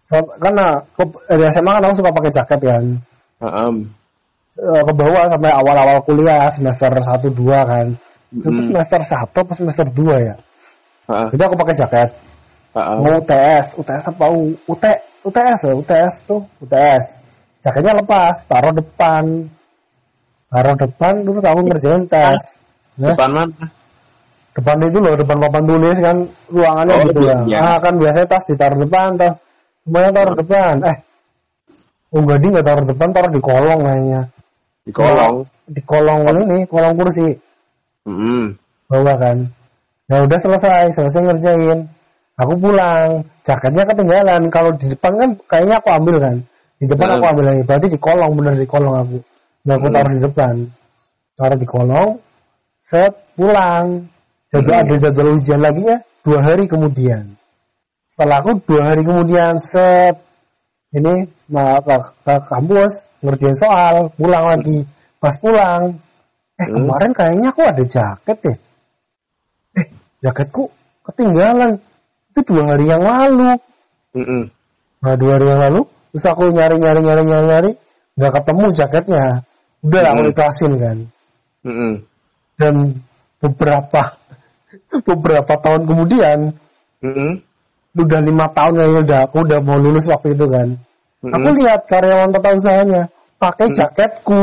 So, 0.04 0.20
karena 0.40 0.84
ke, 0.96 1.04
dari 1.28 1.48
SMA 1.52 1.76
kan 1.76 1.84
aku 1.84 1.96
suka 1.96 2.12
pakai 2.12 2.32
jaket 2.32 2.60
kan. 2.60 2.84
Um. 3.40 3.76
Ke 4.54 4.92
bawah 4.94 5.26
sampai 5.26 5.50
awal-awal 5.50 6.06
kuliah 6.06 6.46
semester 6.46 6.94
1 6.94 7.34
2 7.34 7.34
kan. 7.50 7.86
Mm. 8.30 8.46
Itu 8.46 8.60
semester 8.70 9.00
1 9.02 9.34
atau 9.34 9.54
semester 9.58 9.86
2 9.90 10.28
ya. 10.30 10.36
Uh. 11.08 11.28
Jadi 11.32 11.42
aku 11.44 11.56
pakai 11.58 11.74
jaket. 11.76 12.10
Uh 12.74 12.98
Mau 13.00 13.22
UTS, 13.22 13.78
UTS 13.78 14.04
apa 14.10 14.24
U, 14.34 14.58
UT, 14.66 14.84
UTS 15.22 15.58
ya, 15.70 15.72
UTS 15.78 16.14
tuh, 16.26 16.42
UTS. 16.58 17.22
Jaketnya 17.62 18.02
lepas, 18.02 18.44
taruh 18.50 18.74
depan. 18.74 19.46
Taruh 20.50 20.76
depan 20.78 21.12
terus 21.22 21.44
aku 21.46 21.60
ngerjain 21.64 22.04
tes. 22.10 22.58
Depan 22.98 23.30
mana? 23.30 23.66
depan 24.54 24.78
itu 24.86 25.02
loh 25.02 25.18
depan 25.18 25.42
papan 25.42 25.66
tulis 25.66 25.98
kan 25.98 26.16
ruangannya 26.46 26.94
oh, 26.94 27.02
gitu 27.10 27.20
ya. 27.26 27.38
Ah 27.58 27.82
kan 27.82 27.98
biasanya 27.98 28.30
tas 28.30 28.46
ditaruh 28.46 28.78
depan, 28.86 29.18
tas 29.18 29.42
semuanya 29.82 30.14
taruh 30.14 30.38
depan. 30.38 30.78
Eh 30.86 30.96
Oh 32.14 32.22
enggak 32.22 32.38
dia 32.46 32.48
nggak 32.54 32.66
taruh 32.70 32.86
depan, 32.86 33.08
taruh 33.10 33.30
di 33.34 33.42
kolong 33.42 33.80
kayaknya. 33.82 34.20
Di 34.86 34.92
kolong. 34.94 35.34
Di 35.66 35.82
kolong 35.82 36.20
ini, 36.46 36.58
kolong 36.70 36.94
kursi. 36.94 37.26
Mm 38.06 38.14
-hmm. 38.14 38.42
Bawa 38.86 39.14
kan. 39.18 39.38
Ya 40.04 40.20
udah 40.20 40.38
selesai, 40.38 40.92
selesai 40.92 41.20
ngerjain. 41.24 41.88
Aku 42.34 42.58
pulang, 42.58 43.24
jaketnya 43.46 43.88
ketinggalan. 43.88 44.52
Kalau 44.52 44.76
di 44.76 44.90
depan 44.92 45.12
kan 45.16 45.30
kayaknya 45.48 45.80
aku 45.80 45.88
ambil 45.96 46.16
kan. 46.20 46.36
Di 46.76 46.84
depan 46.90 47.08
aku 47.16 47.24
ambil 47.30 47.44
lagi. 47.48 47.62
Berarti 47.64 47.86
di 47.88 47.98
kolong, 48.02 48.32
bener 48.36 48.54
di 48.58 48.68
kolong 48.68 48.94
aku. 49.00 49.18
Nah 49.64 49.74
aku 49.80 49.86
taruh 49.88 50.12
di 50.12 50.20
depan. 50.20 50.54
Taruh 51.38 51.58
di 51.58 51.66
kolong, 51.66 52.10
set 52.76 53.12
pulang. 53.38 54.10
Jadi 54.52 54.70
hmm. 54.70 54.80
ada 54.84 54.94
jadwal 54.94 55.34
ujian 55.40 55.60
lagi 55.62 55.82
ya 55.88 55.98
dua 56.20 56.38
hari 56.44 56.64
kemudian. 56.68 57.34
Setelah 58.06 58.44
aku 58.44 58.62
dua 58.68 58.92
hari 58.92 59.02
kemudian 59.02 59.58
set 59.58 60.20
ini 60.94 61.26
nah, 61.50 61.82
ke, 61.82 61.96
ke 62.22 62.34
kampus 62.46 63.10
ngerjain 63.24 63.56
soal, 63.56 64.14
pulang 64.14 64.44
lagi. 64.52 64.86
Pas 65.18 65.34
pulang, 65.40 65.98
eh 66.60 66.66
hmm. 66.68 66.74
kemarin 66.76 67.10
kayaknya 67.16 67.48
aku 67.50 67.62
ada 67.64 67.82
jaket 67.82 68.38
deh. 68.44 68.56
Eh 68.58 68.58
jaketku 70.24 70.72
ketinggalan. 71.04 71.84
Itu 72.32 72.40
dua 72.48 72.74
hari 72.74 72.88
yang 72.88 73.04
lalu. 73.04 73.60
Hmm. 74.16 74.48
Nah 75.04 75.14
dua 75.20 75.36
hari 75.36 75.46
yang 75.52 75.60
lalu, 75.68 75.80
terus 76.16 76.26
aku 76.26 76.48
nyari 76.48 76.80
nyari 76.80 77.00
nyari 77.04 77.22
nyari 77.28 77.44
nyari, 77.44 77.70
nggak 78.16 78.32
ketemu 78.40 78.64
jaketnya. 78.72 79.24
Udah 79.84 80.00
hmm. 80.00 80.10
aku 80.16 80.20
ikhlasin 80.32 80.72
kan. 80.80 80.96
Hmm. 81.64 81.94
Dan 82.56 82.74
beberapa 83.44 84.02
beberapa 85.08 85.54
tahun 85.60 85.82
kemudian 85.84 86.38
mm-hmm. 87.04 87.30
udah 88.00 88.20
lima 88.24 88.46
tahun 88.56 88.72
kayaknya 88.80 89.00
udah 89.04 89.18
aku 89.28 89.36
udah 89.44 89.58
mau 89.60 89.78
lulus 89.78 90.08
waktu 90.08 90.32
itu 90.32 90.46
kan 90.48 90.68
mm-hmm. 90.80 91.32
aku 91.36 91.48
lihat 91.60 91.80
karyawan 91.84 92.32
tata 92.32 92.56
usahanya 92.56 93.02
pakai 93.36 93.68
mm-hmm. 93.68 93.78
jaketku 93.78 94.40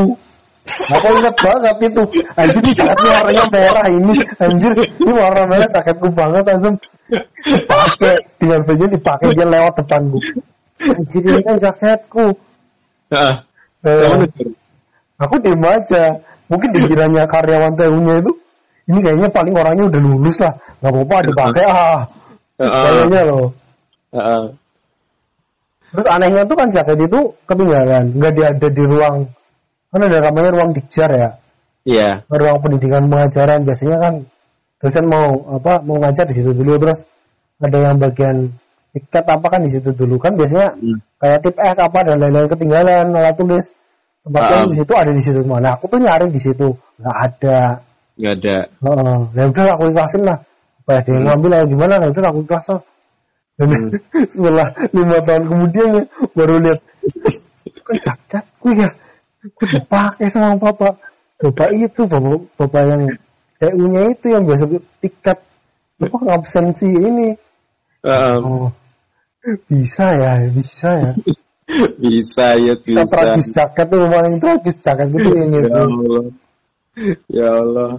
aku 0.66 1.06
ingat 1.18 1.36
banget 1.42 1.76
itu. 1.90 2.02
Anjir 2.38 2.60
ini 2.62 2.72
jaketnya 2.78 3.10
warnanya 3.18 3.44
merah 3.50 3.86
ini. 3.90 4.14
Anjir 4.38 4.72
ini 4.78 5.10
warna 5.10 5.42
merah 5.50 5.68
jaketku 5.68 6.08
banget 6.14 6.44
langsung 6.46 6.74
pakai 7.66 8.14
dengan 8.38 8.60
baju 8.62 8.84
dipakai 8.86 9.28
dia 9.34 9.46
lewat 9.46 9.74
depanku. 9.82 10.18
Anjir 10.82 11.22
ini 11.26 11.40
kan 11.42 11.56
jaketku. 11.58 12.26
Uh, 13.12 13.34
eh, 13.84 14.24
aku 15.18 15.34
diem 15.42 15.64
aja. 15.66 16.04
Mungkin 16.46 16.68
dikiranya 16.68 17.24
karyawan 17.26 17.72
TU-nya 17.80 18.20
itu 18.20 18.32
ini 18.92 18.98
kayaknya 19.00 19.28
paling 19.32 19.54
orangnya 19.56 19.84
udah 19.88 20.00
lulus 20.04 20.36
lah. 20.42 20.54
Nggak 20.82 20.92
apa-apa 20.94 21.16
dipakai 21.26 21.64
ah. 21.66 22.00
Kayaknya 22.60 23.20
loh. 23.26 23.48
Uh, 24.12 24.52
terus 25.96 26.06
anehnya 26.12 26.44
tuh 26.44 26.56
kan 26.56 26.68
jaket 26.70 26.98
itu 27.02 27.20
ketinggalan. 27.48 28.04
Nggak 28.14 28.30
ada 28.38 28.68
di 28.68 28.82
ruang 28.84 29.16
kan 29.92 30.00
ada 30.02 30.18
namanya 30.24 30.50
ruang 30.56 30.70
dikjar 30.72 31.10
ya 31.12 31.28
iya 31.84 32.24
yeah. 32.24 32.32
ruang 32.32 32.64
pendidikan 32.64 33.12
pengajaran 33.12 33.68
biasanya 33.68 33.96
kan 34.00 34.14
dosen 34.80 35.04
mau 35.06 35.60
apa 35.60 35.84
mau 35.84 36.00
ngajar 36.00 36.26
di 36.26 36.34
situ 36.34 36.50
dulu 36.56 36.80
terus 36.80 37.06
ada 37.62 37.78
yang 37.78 38.00
bagian 38.00 38.56
tiket 38.96 39.24
apa 39.28 39.46
kan 39.46 39.60
di 39.62 39.70
situ 39.70 39.94
dulu 39.94 40.18
kan 40.18 40.34
biasanya 40.34 40.74
hmm. 40.74 40.98
kayak 41.20 41.38
tip 41.44 41.54
X 41.54 41.76
apa 41.78 41.98
dan 42.02 42.16
lain-lain 42.18 42.48
ketinggalan 42.50 43.14
alat 43.14 43.36
tulis 43.38 43.64
tempatnya 44.26 44.56
uh. 44.64 44.70
di 44.72 44.76
situ 44.80 44.92
ada 44.96 45.10
di 45.12 45.22
situ 45.22 45.40
mana 45.46 45.78
aku 45.78 45.86
tuh 45.86 46.00
nyari 46.02 46.32
di 46.32 46.40
situ 46.40 46.74
nggak 46.98 47.16
ada 47.16 47.60
Gak 48.20 48.44
ada. 48.44 48.56
Oh, 48.84 49.32
ya 49.32 49.48
udah 49.48 49.72
aku 49.72 49.88
ikhlasin 49.88 50.22
lah. 50.28 50.44
Apa 50.84 50.90
ya 50.94 51.00
dia 51.06 51.12
hmm. 51.16 51.24
ngambil 51.24 51.50
atau 51.56 51.68
gimana? 51.72 51.94
Ya 51.96 52.08
udah 52.12 52.28
aku 52.28 52.40
lah. 52.44 52.80
Dan 53.56 53.68
hmm. 53.68 53.90
setelah 54.32 54.68
lima 54.92 55.18
tahun 55.24 55.44
kemudian 55.48 55.88
ya 55.96 56.02
baru 56.36 56.54
lihat 56.60 56.80
kan 57.86 57.96
jaketku 57.98 58.68
ya, 58.78 58.88
aku 59.42 59.62
dipakai 59.66 60.26
sama 60.30 60.58
papa. 60.58 60.98
Bapak 61.42 61.74
itu, 61.74 62.06
bapak, 62.06 62.54
bapak 62.54 62.82
yang 62.86 63.02
TU-nya 63.58 64.02
itu 64.14 64.26
yang 64.30 64.46
biasa 64.46 64.70
tiket 65.02 65.38
apa 66.02 66.18
absensi 66.34 66.90
ini. 66.90 67.34
Um. 68.02 68.70
Oh, 68.70 68.70
bisa 69.66 70.06
ya, 70.14 70.32
bisa 70.50 70.90
ya. 71.02 71.12
bisa 71.98 72.46
ya, 72.58 72.74
bisa. 72.78 73.02
Tragis 73.06 73.50
jaket 73.50 73.86
tuh 73.90 74.06
paling 74.06 74.38
tragis 74.38 74.76
jaket 74.78 75.06
gitu 75.14 75.30
ini. 75.34 75.58
Ya 75.66 75.82
Allah 75.82 76.24
ya 77.28 77.48
Allah. 77.48 77.92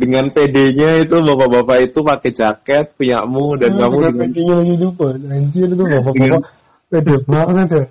Dengan 0.00 0.32
PD-nya 0.32 1.04
itu 1.04 1.12
bapak-bapak 1.12 1.92
itu 1.92 2.00
pakai 2.00 2.32
jaket 2.32 2.96
punyamu 2.96 3.60
dan 3.60 3.76
hmm, 3.76 3.80
kamu 3.84 3.96
dengan 4.00 4.16
PD-nya 4.32 4.54
lagi 4.56 4.74
lupa. 4.80 5.06
Anjir 5.12 5.68
itu 5.68 5.84
bapak-bapak 5.84 6.42
pede 6.90 7.16
banget 7.28 7.68
ya. 7.68 7.84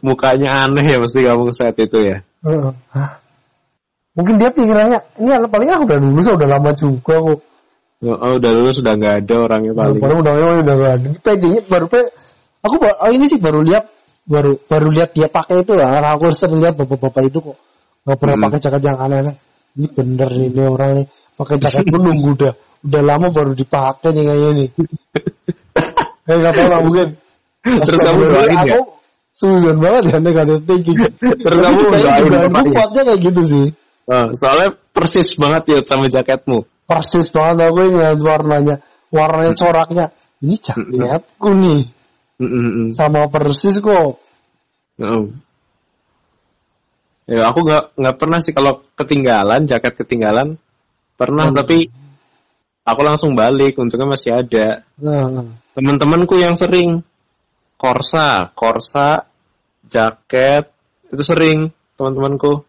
Mukanya 0.00 0.64
aneh 0.64 0.84
ya 0.88 0.96
mesti 0.96 1.20
kamu 1.20 1.52
saat 1.52 1.76
itu 1.76 1.98
ya. 2.00 2.16
Uh, 2.40 2.72
Mungkin 4.14 4.38
dia 4.38 4.48
pikirannya 4.54 4.98
ini 5.18 5.30
paling 5.50 5.68
aku 5.74 5.84
udah 5.90 5.98
lulus 5.98 6.26
udah 6.30 6.48
lama 6.48 6.70
juga 6.72 7.14
kok. 7.18 7.40
Oh, 8.04 8.32
udah 8.36 8.50
lulus 8.52 8.78
udah 8.84 8.94
nggak 8.94 9.14
ada 9.24 9.34
orangnya 9.42 9.72
paling. 9.74 9.98
Paling 9.98 10.18
udah 10.22 10.32
udah 10.62 10.74
nggak 10.76 10.92
ada. 11.00 11.08
PD-nya 11.18 11.60
baru 11.66 11.86
pe 11.90 12.00
aku 12.64 12.76
oh, 12.80 13.10
ini 13.12 13.24
sih 13.28 13.36
baru 13.42 13.60
lihat 13.60 13.90
baru 14.24 14.56
baru 14.64 14.88
lihat 14.88 15.12
dia 15.12 15.28
pakai 15.28 15.60
itu 15.60 15.76
lah 15.76 16.00
aku 16.16 16.32
sering 16.32 16.64
lihat 16.64 16.80
bapak-bapak 16.80 17.28
itu 17.28 17.44
kok 17.44 17.56
nggak 18.08 18.18
pernah 18.20 18.36
hmm. 18.40 18.44
pakai 18.48 18.58
jaket 18.64 18.82
yang 18.88 18.98
aneh-aneh 19.00 19.36
ini 19.76 19.86
bener 19.92 20.28
nih 20.32 20.48
ini 20.48 20.62
orang 20.64 20.90
nih 20.96 21.06
pakai 21.36 21.56
jaket 21.60 21.84
pun 21.92 22.00
nunggu 22.00 22.28
udah 22.32 22.52
udah 22.84 23.02
lama 23.04 23.26
baru 23.28 23.52
dipakai 23.52 24.16
nih 24.16 24.24
kayaknya 24.24 24.50
nih 24.56 24.68
eh 26.32 26.36
nggak 26.40 26.52
tahu 26.56 26.68
lah 26.72 26.80
mungkin 26.80 27.08
terus 27.84 28.00
kamu 28.00 28.22
doain 28.32 28.60
ya 28.64 28.76
Susan 29.34 29.82
banget 29.82 30.14
ya 30.14 30.16
nih 30.22 30.32
kata 30.32 30.54
thinking 30.62 30.98
terus 31.18 31.58
kamu 31.58 31.78
doain 31.90 32.30
bapaknya 32.30 33.02
kayak 33.02 33.18
gitu 33.18 33.42
sih 33.42 33.66
uh, 34.06 34.30
soalnya 34.30 34.78
persis 34.94 35.34
banget 35.34 35.62
ya 35.74 35.78
sama 35.82 36.06
jaketmu 36.06 36.62
persis 36.86 37.26
banget 37.34 37.66
aku 37.66 37.82
ingat 37.82 38.18
warnanya 38.22 38.76
warnanya 39.10 39.54
coraknya 39.58 40.06
ini 40.38 40.54
jaketku 40.62 41.50
nih 41.50 41.90
Mm-mm. 42.34 42.90
Sama 42.98 43.30
persis 43.30 43.78
kok. 43.78 44.18
Mm. 44.98 45.38
Ya 47.30 47.40
aku 47.48 47.64
nggak 47.64 47.84
nggak 47.96 48.16
pernah 48.18 48.38
sih 48.42 48.52
kalau 48.52 48.84
ketinggalan 48.98 49.64
jaket 49.64 49.94
ketinggalan 49.96 50.60
pernah 51.14 51.48
mm. 51.48 51.56
tapi 51.56 51.88
aku 52.84 53.00
langsung 53.06 53.38
balik 53.38 53.78
untungnya 53.78 54.10
masih 54.10 54.34
ada. 54.34 54.82
Mm. 54.98 55.62
Teman-temanku 55.78 56.34
yang 56.42 56.58
sering 56.58 57.06
korsa, 57.76 58.54
korsa, 58.54 59.28
jaket 59.86 60.70
itu 61.12 61.22
sering 61.22 61.70
teman-temanku. 61.94 62.64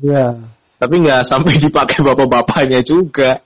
Iya. 0.00 0.40
Tapi 0.78 0.94
nggak 1.00 1.22
sampai 1.24 1.56
dipakai 1.60 2.02
bapak-bapaknya 2.02 2.80
juga. 2.84 3.40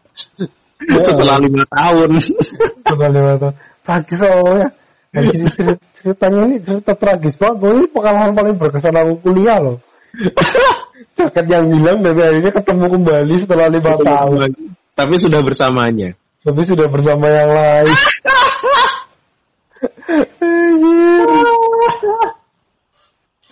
Ya. 0.79 1.03
Setelah 1.03 1.43
lima 1.43 1.67
tahun. 1.67 2.19
Setelah 2.23 3.11
lima 3.11 3.35
tahun. 3.39 3.55
Pagi 3.83 4.15
soalnya 4.15 4.69
Nah, 5.09 5.25
jadi 5.25 5.45
ceritanya 5.97 6.41
ini 6.45 6.57
cerita 6.61 6.93
tragis 6.93 7.41
banget. 7.41 7.65
Ini 7.65 7.87
pengalaman 7.89 8.33
paling 8.37 8.55
berkesan 8.61 8.93
aku 8.93 9.13
kuliah 9.25 9.57
loh. 9.57 9.81
Jaket 11.19 11.47
yang 11.49 11.65
hilang 11.73 12.05
dan 12.05 12.15
akhirnya 12.15 12.53
ketemu 12.53 12.87
kembali 12.93 13.35
setelah 13.41 13.67
lima 13.73 13.93
tahun. 13.97 14.51
Tapi 14.93 15.15
sudah 15.17 15.41
bersamanya. 15.41 16.13
Tapi 16.45 16.61
sudah 16.63 16.87
bersama 16.93 17.27
yang 17.27 17.51
lain. 17.51 17.89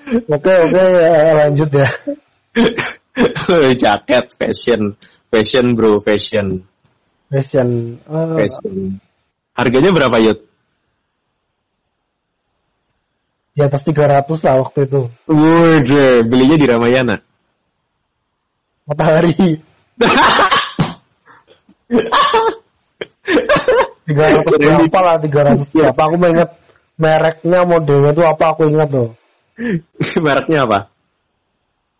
oke 0.06 0.52
oke 0.52 0.82
ya, 0.82 1.32
lanjut 1.44 1.70
ya. 1.74 1.88
Jaket 3.82 4.26
fashion, 4.36 4.94
fashion 5.28 5.66
bro 5.74 5.98
fashion. 6.02 6.66
Fashion. 7.26 7.98
Uh, 8.06 8.38
fashion. 8.38 9.02
Harganya 9.56 9.90
berapa 9.90 10.16
Yud? 10.20 10.46
di 13.56 13.64
atas 13.64 13.80
300 13.88 14.28
lah 14.44 14.54
waktu 14.60 14.84
itu. 14.84 15.08
Wih, 15.32 15.80
belinya 16.28 16.60
di 16.60 16.66
Ramayana. 16.68 17.16
Matahari. 18.84 19.32
Tiga 24.06 24.22
ratus 24.30 24.54
berapa 24.54 25.00
lah 25.02 25.18
tiga 25.18 25.40
ratus 25.42 25.66
berapa? 25.74 25.98
Aku 25.98 26.14
ingat 26.14 26.50
mereknya 26.94 27.66
modelnya 27.66 28.14
itu 28.14 28.22
apa 28.22 28.54
aku 28.54 28.70
ingat 28.70 28.86
tuh. 28.92 29.18
Mereknya 30.24 30.68
apa? 30.68 30.78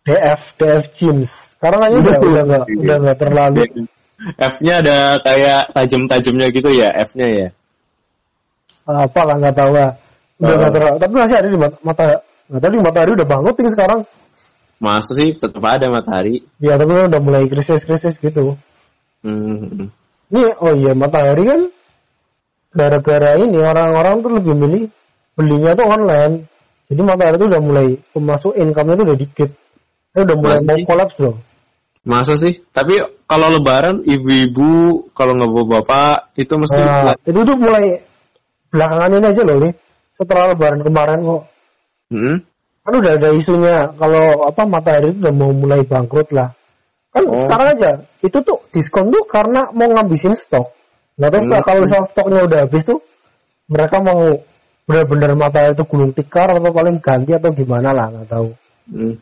DF 0.07 0.41
DF 0.55 0.85
jeans. 0.95 1.31
Sekarang 1.57 1.81
aja 1.83 1.95
udah 1.97 2.19
udah 2.21 2.43
nggak 2.45 2.65
udah 2.69 2.97
nggak 3.01 3.17
terlalu. 3.17 3.61
F-nya 4.37 4.81
ada 4.81 4.97
kayak 5.21 5.77
tajam-tajamnya 5.77 6.47
gitu 6.49 6.69
ya 6.73 6.89
F-nya 7.05 7.27
ya. 7.27 7.47
Apa 8.87 9.21
lah 9.25 9.35
nggak 9.37 9.55
tahu 9.57 9.71
lah. 9.73 9.89
Udah 10.37 10.53
uh, 10.53 10.71
ter... 10.73 10.81
tapi 11.01 11.13
masih 11.17 11.37
ada 11.37 11.49
di 11.49 11.59
mata, 11.59 11.77
mata 11.81 12.05
nggak 12.49 12.61
tahu 12.61 12.71
di 12.71 12.81
matahari 12.81 13.11
udah 13.13 13.27
banget 13.27 13.53
nih 13.57 13.73
sekarang. 13.73 13.99
Masa 14.77 15.11
sih 15.17 15.33
tetap 15.33 15.63
ada 15.65 15.85
matahari? 15.89 16.45
Iya 16.61 16.77
tapi 16.77 16.91
udah 16.93 17.21
mulai 17.21 17.49
krisis-krisis 17.49 18.21
gitu. 18.21 18.57
Hmm. 19.25 19.89
Ini 20.29 20.41
oh 20.61 20.73
iya 20.77 20.93
matahari 20.93 21.43
kan 21.49 21.61
gara-gara 22.77 23.41
ini 23.41 23.57
orang-orang 23.57 24.21
tuh 24.21 24.31
lebih 24.37 24.53
milih 24.53 24.83
belinya 25.33 25.73
tuh 25.73 25.87
online. 25.89 26.35
Jadi 26.87 27.01
matahari 27.03 27.35
itu 27.35 27.47
udah 27.51 27.61
mulai 27.61 27.87
pemasuk 28.15 28.51
income-nya 28.55 28.95
tuh 28.95 29.05
udah 29.11 29.17
dikit. 29.19 29.49
Eh 30.15 30.21
udah 30.23 30.37
mulai 30.39 30.57
mau 30.63 30.79
kolaps 30.87 31.17
loh. 31.19 31.35
Masa 32.07 32.39
sih? 32.39 32.63
Tapi 32.71 32.95
kalau 33.27 33.47
lebaran 33.51 34.07
ibu-ibu 34.07 35.03
kalau 35.11 35.35
nggak 35.35 35.51
bawa 35.51 35.65
bapak 35.67 36.15
itu 36.39 36.53
mesti 36.55 36.79
nah, 36.79 37.11
itu 37.27 37.39
tuh 37.43 37.57
mulai 37.59 37.99
belakangan 38.71 39.19
ini 39.19 39.27
aja 39.27 39.41
loh 39.43 39.57
nih. 39.67 39.73
Setelah 40.15 40.55
lebaran 40.55 40.81
kemarin 40.87 41.19
kok. 41.27 41.43
Hmm? 42.07 42.37
Kan 42.87 42.93
udah 43.03 43.11
ada 43.19 43.29
isunya 43.35 43.75
kalau 43.99 44.25
apa 44.47 44.61
matahari 44.63 45.11
itu 45.11 45.19
udah 45.27 45.33
mau 45.35 45.51
mulai 45.51 45.83
bangkrut 45.83 46.31
lah. 46.31 46.55
Kan 47.11 47.27
oh. 47.27 47.43
sekarang 47.43 47.67
aja 47.75 47.91
itu 48.23 48.37
tuh 48.39 48.63
diskon 48.71 49.11
tuh 49.11 49.27
karena 49.27 49.75
mau 49.75 49.91
ngabisin 49.91 50.39
stok. 50.39 50.71
Nah 51.19 51.27
terus 51.27 51.43
hmm. 51.43 51.59
kalau 51.67 51.83
misal 51.83 52.07
stoknya 52.07 52.47
udah 52.47 52.59
habis 52.63 52.87
tuh 52.87 53.03
mereka 53.67 53.99
mau 53.99 54.39
benar-benar 54.87 55.35
matahari 55.35 55.75
itu 55.75 55.83
gulung 55.83 56.15
tikar 56.15 56.47
atau 56.55 56.71
paling 56.71 57.03
ganti 57.03 57.35
atau 57.35 57.51
gimana 57.51 57.91
lah 57.91 58.07
nggak 58.07 58.27
tahu. 58.31 58.49
Hmm. 58.87 59.19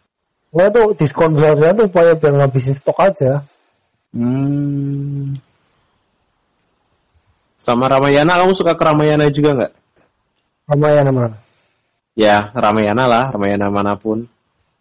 Nah 0.56 0.66
itu 0.70 0.82
diskon 1.02 1.34
besar 1.34 1.74
tuh 1.74 1.90
supaya 1.90 2.14
biar 2.14 2.34
ngabisin 2.38 2.78
stok 2.78 3.02
aja. 3.02 3.44
Hmm. 4.14 5.36
Sama 7.66 7.90
Ramayana, 7.90 8.38
kamu 8.46 8.54
suka 8.54 8.78
ke 8.78 8.84
Ramayana 8.86 9.34
juga 9.34 9.58
nggak? 9.58 9.74
Ramayana 10.70 11.10
mana? 11.10 11.38
Ya, 12.14 12.54
Ramayana 12.54 13.04
lah, 13.10 13.24
Ramayana 13.34 13.74
mana 13.74 13.98
pun. 13.98 14.30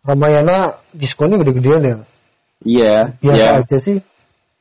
Ramayana 0.04 0.84
diskonnya 0.92 1.40
gede-gedean 1.40 1.80
ya? 1.80 1.96
Iya. 2.60 2.94
Biasa 3.24 3.40
yeah. 3.40 3.60
aja 3.64 3.78
sih. 3.80 3.98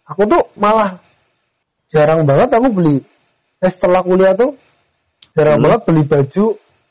Aku 0.07 0.23
tuh 0.23 0.39
malah 0.55 1.03
jarang 1.91 2.23
banget 2.23 2.47
aku 2.55 2.67
beli. 2.71 2.97
Eh, 3.59 3.71
setelah 3.71 4.07
kuliah 4.07 4.33
tuh 4.39 4.55
jarang 5.31 5.57
hmm. 5.59 5.63
banget 5.63 5.81
beli 5.87 6.03
baju 6.03 6.45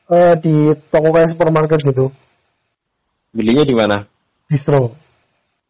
uh, 0.09 0.35
di 0.41 0.55
toko 0.89 1.09
kayak 1.13 1.29
supermarket 1.29 1.81
gitu. 1.85 2.07
Belinya 3.37 3.65
di 3.69 3.77
mana? 3.77 3.99
distro. 4.53 4.93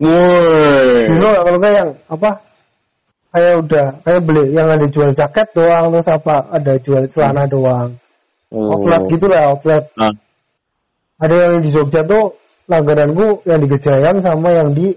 Woi. 0.02 1.06
Distro 1.06 1.30
kalau 1.30 1.58
yang 1.62 1.90
apa? 2.10 2.30
Kayak 3.32 3.54
udah 3.64 3.86
kayak 4.04 4.22
beli 4.28 4.44
yang 4.52 4.68
ada 4.68 4.86
jual 4.90 5.08
jaket 5.14 5.48
doang 5.56 5.88
terus 5.94 6.10
apa 6.10 6.52
ada 6.52 6.72
jual 6.82 7.02
celana 7.06 7.46
doang. 7.46 7.96
Oh. 8.52 8.76
Outlet 8.76 9.02
gitu 9.08 9.26
lah 9.30 9.54
outlet. 9.54 9.88
Nah. 9.96 10.12
Ada 11.22 11.34
yang 11.38 11.54
di 11.62 11.70
Jogja 11.70 12.02
tuh 12.02 12.34
langgananku 12.66 13.46
yang 13.46 13.62
di 13.62 13.70
Gejayan 13.70 14.18
sama 14.18 14.52
yang 14.52 14.74
di 14.74 14.90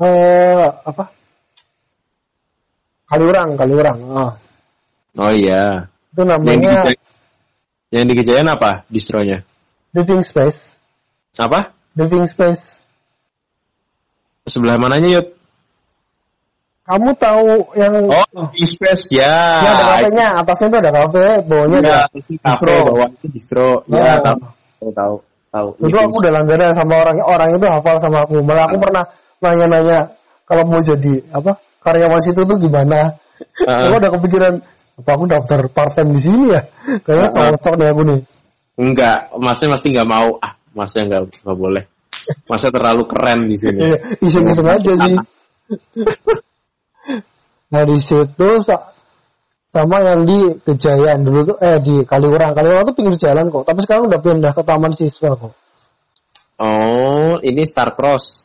eh 0.00 0.64
apa? 0.64 1.12
Kaliurang, 3.04 3.58
Kaliurang. 3.58 3.98
Oh. 4.10 4.32
oh 5.18 5.32
iya. 5.34 5.89
Itu 6.10 6.22
namanya 6.26 6.90
yang 7.90 8.06
di, 8.06 8.14
Gejayan 8.14 8.46
apa 8.50 8.86
distronya? 8.86 9.42
Living 9.94 10.22
Space. 10.22 10.78
Apa? 11.38 11.74
living 11.98 12.26
space. 12.26 12.78
Sebelah 14.46 14.78
mananya, 14.78 15.20
Yud? 15.20 15.26
Kamu 16.90 17.14
tahu 17.22 17.70
yang 17.78 17.94
Oh, 18.10 18.26
living 18.50 18.66
space 18.66 19.14
ya. 19.14 19.30
Ya 19.62 19.70
ada 19.78 19.84
kafenya, 19.94 20.26
atasnya 20.42 20.66
itu 20.74 20.78
ada 20.82 20.90
kafe, 20.90 21.26
bawahnya 21.46 21.78
ya, 21.86 21.98
ada 22.02 22.18
distro. 22.18 22.74
Bawah 22.82 23.08
itu 23.14 23.26
distro. 23.30 23.68
Ya, 23.86 24.18
oh. 24.18 24.18
tahu. 24.26 24.38
Tahu, 24.90 25.14
tahu. 25.54 25.68
Itu 25.86 25.96
aku 26.02 26.14
udah 26.18 26.32
langganan 26.34 26.74
sama 26.74 26.98
orang 26.98 27.22
orang 27.22 27.48
itu 27.54 27.66
hafal 27.68 27.94
sama 28.02 28.26
aku. 28.26 28.42
Malah 28.42 28.66
aku 28.66 28.76
pernah 28.82 29.04
nanya-nanya 29.38 29.98
kalau 30.50 30.66
mau 30.66 30.82
jadi 30.82 31.22
apa 31.30 31.62
karyawan 31.78 32.20
situ 32.26 32.42
tuh 32.42 32.58
gimana. 32.58 33.14
Uh. 33.62 33.70
Aku 33.70 33.94
udah 33.94 34.10
kepikiran 34.18 34.54
apa 35.00 35.10
aku 35.16 35.24
daftar 35.26 35.60
part 35.72 35.92
time 35.96 36.12
di 36.12 36.20
sini 36.20 36.46
ya? 36.52 36.68
Kayaknya 37.00 37.28
uh. 37.28 37.34
cocok 37.56 37.74
deh 37.80 37.88
aku 37.88 38.02
nih. 38.04 38.20
Enggak, 38.80 39.18
masnya 39.40 39.72
pasti 39.72 39.88
nggak 39.96 40.08
mau. 40.08 40.28
Ah, 40.40 40.52
masnya 40.76 41.02
nggak 41.08 41.22
nggak 41.44 41.58
boleh. 41.58 41.84
Masnya 42.46 42.70
terlalu 42.70 43.02
keren 43.08 43.40
di 43.48 43.56
sini. 43.56 43.80
Iya, 43.80 43.98
iseng-iseng 44.20 44.68
aja 44.68 44.92
sih. 44.96 45.16
Nah 47.70 47.86
di 47.86 47.96
situ 48.02 48.48
sama 49.70 50.02
yang 50.02 50.26
di 50.26 50.58
Kejayaan 50.66 51.22
dulu 51.22 51.54
tuh 51.54 51.56
eh 51.62 51.78
di 51.78 52.02
Kaliurang. 52.02 52.52
Kaliurang 52.52 52.84
tuh 52.90 52.94
pinggir 52.98 53.16
jalan 53.16 53.46
kok 53.48 53.62
tapi 53.62 53.86
sekarang 53.86 54.10
udah 54.10 54.18
pindah 54.18 54.52
ke 54.52 54.62
Taman 54.66 54.92
Siswa 54.98 55.38
kok. 55.38 55.54
Oh 56.58 57.38
ini 57.40 57.62
Star 57.62 57.94
Cross. 57.94 58.44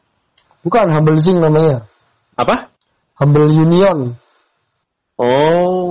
Bukan 0.62 0.94
Humble 0.94 1.18
Zing 1.18 1.42
namanya. 1.42 1.90
Apa? 2.38 2.70
Humble 3.18 3.50
Union. 3.50 4.14
Oh 5.18 5.85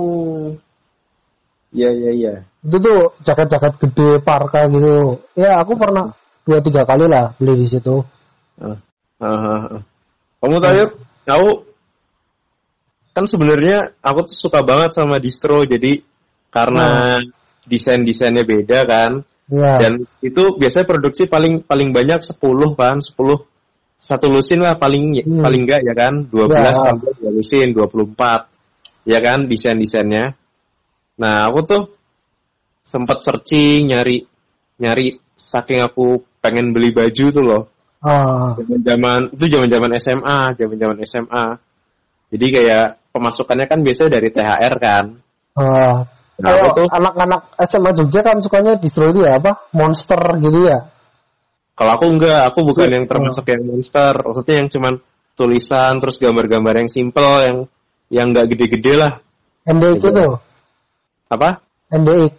Iya 1.75 1.89
iya 1.91 2.11
iya. 2.15 2.33
Itu 2.63 2.79
tuh 2.79 3.19
jaket-jaket 3.19 3.73
gede 3.83 4.09
parka 4.23 4.71
gitu. 4.71 5.19
Ya 5.35 5.59
aku 5.59 5.75
pernah 5.75 6.15
dua 6.47 6.63
tiga 6.63 6.87
kali 6.87 7.11
lah 7.11 7.35
beli 7.35 7.59
di 7.59 7.67
situ. 7.67 7.99
Uh, 8.55 8.79
uh, 9.19 9.27
uh. 9.75 9.81
Kamu 10.39 10.57
tahu 10.63 10.73
ya? 10.79 10.87
Tahu? 11.27 11.47
Kan 13.11 13.25
sebenarnya 13.27 13.91
aku 13.99 14.23
tuh 14.23 14.47
suka 14.47 14.63
banget 14.63 14.95
sama 14.95 15.19
distro 15.19 15.67
jadi 15.67 15.99
karena 16.47 17.19
uh. 17.19 17.67
desain-desainnya 17.67 18.47
beda 18.47 18.79
kan. 18.87 19.11
Yeah. 19.51 19.77
Dan 19.77 19.93
itu 20.23 20.55
biasanya 20.57 20.87
produksi 20.89 21.27
paling 21.29 21.67
paling 21.67 21.93
banyak 21.93 22.23
10 22.23 22.39
kan, 22.73 22.97
10 23.03 23.45
satu 23.95 24.27
lusin 24.27 24.59
lah 24.59 24.75
paling 24.79 25.23
hmm. 25.23 25.43
paling 25.43 25.61
enggak 25.65 25.81
ya 25.81 25.93
kan 25.95 26.27
12 26.27 26.51
yeah. 26.51 26.75
sampai 26.75 27.09
2 27.15 27.31
lusin 27.31 27.67
24 27.71 29.07
ya 29.07 29.19
kan 29.23 29.47
desain-desainnya 29.47 30.35
nah 31.15 31.47
aku 31.47 31.59
tuh 31.63 31.83
sempat 32.85 33.23
searching 33.23 33.91
nyari 33.91 34.23
nyari 34.79 35.19
saking 35.35 35.83
aku 35.83 36.23
pengen 36.39 36.71
beli 36.71 36.93
baju 36.93 37.25
tuh 37.31 37.43
loh. 37.43 37.63
Ah. 38.05 38.53
Zaman 38.59 39.33
itu 39.33 39.45
zaman 39.49 39.67
zaman 39.67 39.91
SMA, 39.97 40.39
zaman 40.53 40.75
zaman 40.77 40.97
SMA. 41.03 41.45
Jadi 42.29 42.45
kayak 42.53 42.85
pemasukannya 43.09 43.65
kan 43.65 43.79
biasanya 43.81 44.21
dari 44.21 44.29
THR 44.29 44.73
kan. 44.77 45.05
Ah. 45.57 46.05
Nah, 46.35 46.67
tuh 46.75 46.91
anak-anak 46.91 47.55
SMA 47.63 47.95
Jogja 47.95 48.19
kan 48.19 48.43
sukanya 48.43 48.75
distro 48.75 49.07
itu 49.07 49.23
ya 49.23 49.39
apa? 49.39 49.71
Monster 49.71 50.19
gitu 50.43 50.67
ya. 50.67 50.91
Kalau 51.75 51.91
aku 51.95 52.05
enggak, 52.11 52.51
aku 52.51 52.59
bukan 52.67 52.91
yang 52.91 53.05
termasuk 53.07 53.47
oh. 53.47 53.51
yang 53.55 53.63
monster. 53.63 54.13
Maksudnya 54.19 54.55
yang 54.59 54.67
cuman 54.67 54.93
tulisan 55.35 55.93
terus 55.99 56.19
gambar-gambar 56.19 56.83
yang 56.83 56.89
simple 56.91 57.35
yang 57.43 57.57
yang 58.11 58.25
enggak 58.35 58.51
gede-gede 58.51 58.93
lah. 58.99 59.13
NDX 59.63 60.03
gitu. 60.03 60.07
itu. 60.11 60.27
Apa? 61.29 61.61
NDX. 61.91 62.33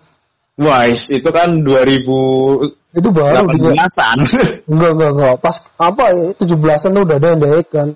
Wah, 0.56 0.88
itu 0.88 1.28
kan 1.28 1.60
2000 1.60 2.86
itu 2.96 3.08
baru 3.12 3.44
18-an. 3.44 4.18
enggak, 4.72 4.90
enggak, 4.96 5.10
enggak. 5.12 5.34
Pas 5.44 5.56
apa 5.76 6.04
ya, 6.16 6.24
17-an 6.40 6.90
tuh 6.96 7.02
udah 7.04 7.16
ada 7.20 7.26
yang 7.28 7.40
naik 7.44 7.68
kan. 7.68 7.88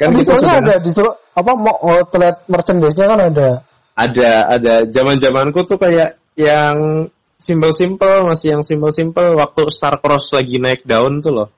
Kan 0.00 0.16
Tapi 0.16 0.20
sudah... 0.32 0.64
ada 0.64 0.74
di 0.80 0.90
apa 1.36 1.52
mau 1.60 1.76
outlet 1.84 2.36
merchandise-nya 2.48 3.04
kan 3.04 3.20
ada. 3.20 3.48
Ada, 4.00 4.30
ada. 4.48 4.74
Zaman-zamanku 4.88 5.68
tuh 5.68 5.76
kayak 5.76 6.16
yang 6.40 7.04
simple-simple, 7.36 8.32
masih 8.32 8.56
yang 8.56 8.64
simple-simple 8.64 9.36
waktu 9.36 9.68
Star 9.68 10.00
Cross 10.00 10.32
lagi 10.32 10.56
naik 10.56 10.88
daun 10.88 11.20
tuh 11.20 11.36
loh. 11.36 11.48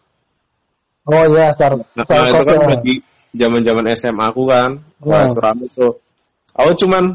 Oh 1.07 1.23
iya, 1.31 1.55
Star, 1.55 1.79
nah, 1.79 2.03
Star 2.03 2.27
Cross. 2.27 2.43
Itu 2.43 2.51
kan 2.51 2.59
ya. 2.59 2.69
lagi 2.75 2.95
zaman-zaman 3.31 3.85
SMA 3.95 4.25
aku 4.27 4.43
kan. 4.51 4.71
Wah, 5.07 5.31
itu 5.31 5.39
rame 5.39 5.67
tuh. 5.71 6.03
Aku 6.59 6.75
cuman 6.83 7.15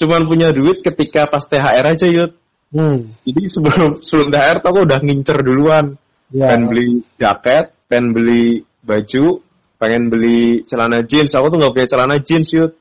cuman 0.00 0.24
punya 0.24 0.48
duit 0.56 0.80
ketika 0.80 1.28
pas 1.28 1.44
THR 1.44 1.84
aja 1.84 2.08
yud. 2.08 2.32
Hmm. 2.72 3.12
Jadi 3.28 3.42
sebelum 3.44 4.00
sebelum 4.00 4.32
THR 4.32 4.56
tuh 4.64 4.68
aku 4.72 4.80
udah 4.88 4.98
ngincer 5.04 5.38
duluan. 5.44 6.00
Yeah. 6.32 6.48
Pengen 6.48 6.64
beli 6.72 6.88
jaket, 7.20 7.76
pengen 7.90 8.16
beli 8.16 8.64
baju, 8.80 9.44
pengen 9.76 10.08
beli 10.08 10.64
celana 10.64 11.04
jeans. 11.04 11.36
Aku 11.36 11.52
tuh 11.52 11.60
nggak 11.60 11.72
punya 11.76 11.88
celana 11.90 12.16
jeans 12.24 12.48
yud. 12.48 12.72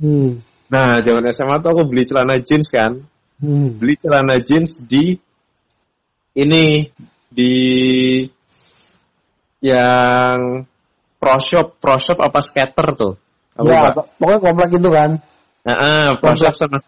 Hmm. 0.00 0.40
Nah, 0.72 0.96
zaman 1.04 1.28
SMA 1.28 1.60
tuh 1.60 1.70
aku 1.76 1.82
beli 1.92 2.08
celana 2.08 2.40
jeans 2.40 2.72
kan. 2.72 3.04
Hmm. 3.36 3.76
Beli 3.76 4.00
celana 4.00 4.40
jeans 4.40 4.80
di 4.88 5.20
ini 6.32 6.88
di 7.28 7.54
yang 9.60 10.64
pro 11.20 11.36
shop, 11.36 11.76
pro 11.76 12.00
shop 12.00 12.18
apa 12.24 12.40
skater 12.40 12.88
tuh. 12.96 13.14
Iya, 13.60 13.92
pokoknya 14.16 14.40
komplek 14.40 14.70
itu 14.80 14.88
kan. 14.88 15.20
Nah, 15.62 16.10
uh, 16.14 16.52
sama 16.54 16.78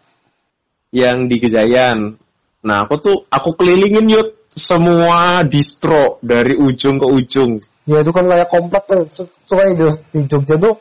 yang 0.91 1.31
di 1.31 1.39
Kejayan. 1.39 2.19
Nah, 2.65 2.77
aku 2.83 2.95
tuh 2.99 3.17
aku 3.31 3.55
kelilingin 3.55 4.07
yuk 4.11 4.27
semua 4.51 5.43
distro 5.47 6.19
dari 6.19 6.55
ujung 6.55 6.99
ke 6.99 7.07
ujung. 7.07 7.51
Ya 7.85 8.01
itu 8.01 8.11
kan 8.11 8.25
kayak 8.25 8.49
komplek 8.49 8.83
tuh. 8.89 9.27
Soalnya 9.45 9.71
di, 9.77 9.83
di 10.11 10.19
Jogja 10.25 10.55
tuh 10.57 10.75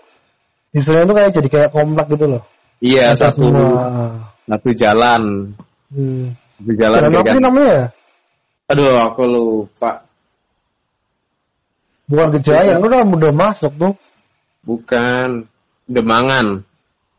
distronya 0.75 1.05
tuh 1.07 1.17
kayak 1.19 1.31
jadi 1.39 1.49
kayak 1.51 1.71
komplek 1.71 2.07
gitu 2.17 2.27
loh. 2.35 2.43
Iya, 2.83 3.15
satu 3.15 3.47
satu 4.49 4.69
jalan. 4.75 5.55
Hmm. 5.95 6.35
Satu 6.59 6.73
jalan, 6.75 6.99
jalan 6.99 7.21
apa 7.21 7.31
sih 7.31 7.43
namanya? 7.43 7.79
Aduh, 8.73 8.97
aku 8.97 9.23
lupa. 9.29 10.09
Bukan 12.09 12.27
Gejayan, 12.41 12.81
lu 12.81 12.87
udah 12.89 13.01
udah 13.05 13.33
masuk 13.33 13.73
tuh. 13.77 13.93
Bukan. 14.65 15.49
Demangan. 15.85 16.65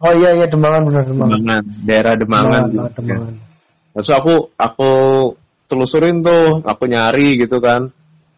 Oh 0.06 0.14
iya 0.14 0.38
iya 0.38 0.46
Demangan 0.46 0.86
benar 0.86 1.04
Demangan. 1.10 1.34
Demangan, 1.42 1.64
daerah 1.82 2.14
Demangan. 2.14 2.64
Demangan, 2.70 2.92
Demangan. 2.94 3.34
terus 3.96 4.10
aku 4.12 4.34
aku 4.54 4.92
telusurin 5.66 6.20
tuh 6.22 6.62
aku 6.62 6.84
nyari 6.86 7.40
gitu 7.42 7.58
kan 7.58 7.90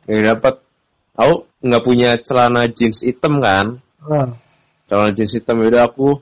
ya 0.08 0.38
dapat 0.38 0.62
aku 1.18 1.44
nggak 1.60 1.84
punya 1.84 2.10
celana 2.24 2.70
jeans 2.72 3.02
hitam 3.04 3.42
kan 3.42 3.82
Ah. 4.00 4.38
celana 4.88 5.12
jeans 5.12 5.34
hitam 5.36 5.60
udah 5.60 5.90
aku 5.90 6.22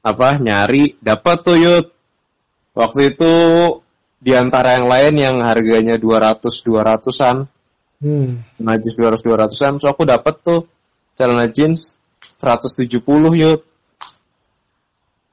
apa 0.00 0.38
nyari 0.38 0.94
dapat 1.00 1.36
tuh 1.42 1.56
yud 1.58 1.86
waktu 2.76 3.16
itu 3.16 3.32
di 4.20 4.36
antara 4.36 4.76
yang 4.78 4.86
lain 4.86 5.14
yang 5.16 5.36
harganya 5.40 5.96
200 5.98 6.44
200-an 6.44 7.48
Hmm. 8.00 8.44
celana 8.60 8.78
jeans 8.78 8.96
200 8.96 9.24
200-an 9.24 9.74
so 9.80 9.88
aku 9.88 10.04
dapat 10.04 10.34
tuh 10.44 10.60
celana 11.16 11.48
jeans 11.48 11.96
170 12.36 13.00
yud 13.36 13.60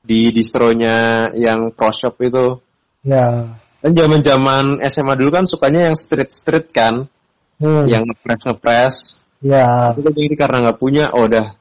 di 0.07 0.31
distronya 0.31 0.95
yang 1.35 1.75
pro 1.75 1.91
shop 1.91 2.15
itu 2.23 2.63
Ya. 3.03 3.59
kan 3.83 3.91
zaman 3.93 4.23
zaman 4.23 4.79
SMA 4.87 5.13
dulu 5.19 5.29
kan 5.35 5.43
sukanya 5.43 5.91
yang 5.91 5.99
street 5.99 6.31
street 6.31 6.71
kan 6.71 7.11
Hmm. 7.59 7.83
yang 7.89 8.05
ngepres 8.07 8.45
ngepres 8.47 8.95
Ya. 9.43 9.91
aku 9.91 10.07
jadi 10.15 10.35
karena 10.39 10.57
nggak 10.69 10.79
punya 10.79 11.11
oh 11.11 11.27
udah 11.27 11.59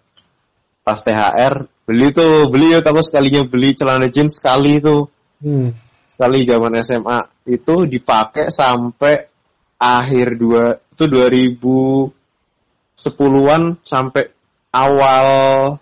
pas 0.87 1.02
THR 1.02 1.66
beli 1.82 2.14
tuh 2.14 2.46
beli 2.52 2.70
ya 2.74 2.78
aku 2.82 3.02
sekalinya 3.02 3.42
beli 3.50 3.74
celana 3.74 4.09
jeans 4.12 4.38
sekali 4.38 4.78
tuh 4.78 5.11
Hmm. 5.42 5.74
sekali 6.14 6.46
zaman 6.46 6.72
SMA 6.80 7.18
itu 7.50 7.85
dipakai 7.85 8.48
sampai 8.48 9.28
akhir 9.76 10.40
dua 10.40 10.80
itu 10.96 11.04
2010-an 11.04 13.76
sampai 13.85 14.24
awal 14.72 15.76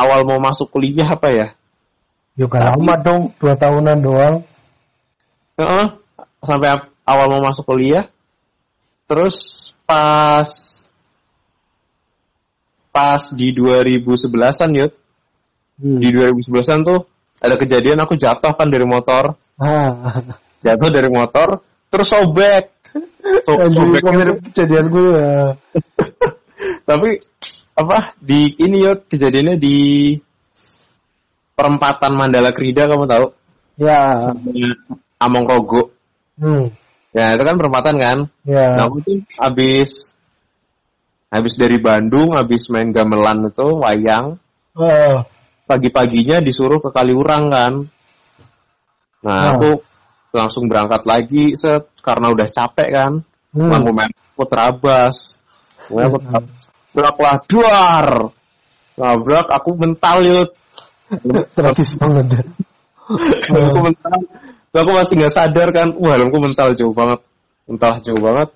awal 0.00 0.24
mau 0.24 0.40
masuk 0.40 0.72
kuliah 0.72 1.04
apa 1.06 1.28
ya 1.28 1.48
Ya 2.38 2.46
kan 2.48 2.62
lama 2.72 2.94
dong, 3.04 3.22
dua 3.36 3.52
tahunan 3.52 4.00
doang. 4.00 4.34
Heeh, 5.60 5.86
sampai 6.40 6.72
ap- 6.72 6.88
awal 7.04 7.28
mau 7.36 7.42
masuk 7.44 7.68
kuliah. 7.68 8.08
Terus 9.04 9.34
pas 9.84 10.48
pas 12.90 13.22
di 13.34 13.52
2011-an 13.52 14.70
yud, 14.72 14.92
Hmm. 15.80 15.96
di 15.96 16.08
2011-an 16.12 16.80
tuh 16.84 17.08
ada 17.40 17.56
kejadian 17.56 18.00
aku 18.04 18.16
jatuh 18.16 18.52
kan 18.52 18.68
dari 18.68 18.84
motor, 18.84 19.36
Ah. 19.56 20.20
jatuh 20.60 20.88
dari 20.92 21.08
motor, 21.08 21.60
terus 21.88 22.08
sobek. 22.08 22.72
So, 23.44 23.52
sobek 23.68 24.04
mirip 24.16 24.36
kejadian 24.48 24.86
gue 24.88 25.12
ya. 25.12 25.44
tapi 26.88 27.20
apa 27.76 28.18
di 28.20 28.54
ini 28.60 28.84
yud 28.84 29.06
kejadiannya 29.08 29.56
di 29.56 29.78
perempatan 31.56 32.12
Mandala 32.16 32.50
Krida 32.56 32.88
kamu 32.88 33.04
tahu? 33.04 33.26
Ya. 33.80 34.20
Among 35.20 35.44
Rogo. 35.44 35.92
Hmm. 36.40 36.72
Ya 37.12 37.36
itu 37.36 37.42
kan 37.42 37.56
perempatan 37.60 37.96
kan? 38.00 38.18
Ya. 38.46 38.80
Nah, 38.80 38.88
aku 38.88 39.04
tuh 39.04 39.20
habis 39.36 40.14
habis 41.30 41.54
dari 41.54 41.78
Bandung, 41.78 42.34
habis 42.34 42.66
main 42.72 42.90
gamelan 42.90 43.46
itu 43.50 43.66
wayang, 43.78 44.40
Oh. 44.74 45.22
pagi-paginya 45.66 46.42
disuruh 46.42 46.82
ke 46.82 46.90
Kaliurang 46.90 47.50
kan. 47.50 47.72
Nah, 49.22 49.36
Ah. 49.36 49.46
aku 49.54 49.70
langsung 50.34 50.66
berangkat 50.66 51.06
lagi 51.06 51.54
set 51.54 51.90
karena 52.02 52.30
udah 52.32 52.48
capek 52.50 52.88
kan. 52.90 53.12
Hmm. 53.50 53.70
Lampu 53.70 53.90
main 53.94 54.10
aku 54.10 54.44
terabas. 54.46 55.38
Kemudian 55.90 56.46
aku 56.90 56.98
tabrak 56.98 57.16
lah 57.22 57.36
duar. 57.46 58.06
Nabrak 58.98 59.46
aku 59.48 59.70
mental 59.78 60.18
yut. 60.26 60.50
Tragis 61.54 61.96
banget. 61.96 62.44
aku 63.50 63.78
mental. 63.80 64.18
Aku 64.70 64.90
masih 64.94 65.14
nggak 65.18 65.34
sadar 65.34 65.68
kan. 65.74 65.88
Wah, 65.98 66.14
helmku 66.18 66.38
mental 66.38 66.74
jauh 66.74 66.94
banget. 66.94 67.22
Mental 67.66 67.92
jauh 68.02 68.20
banget. 68.20 68.48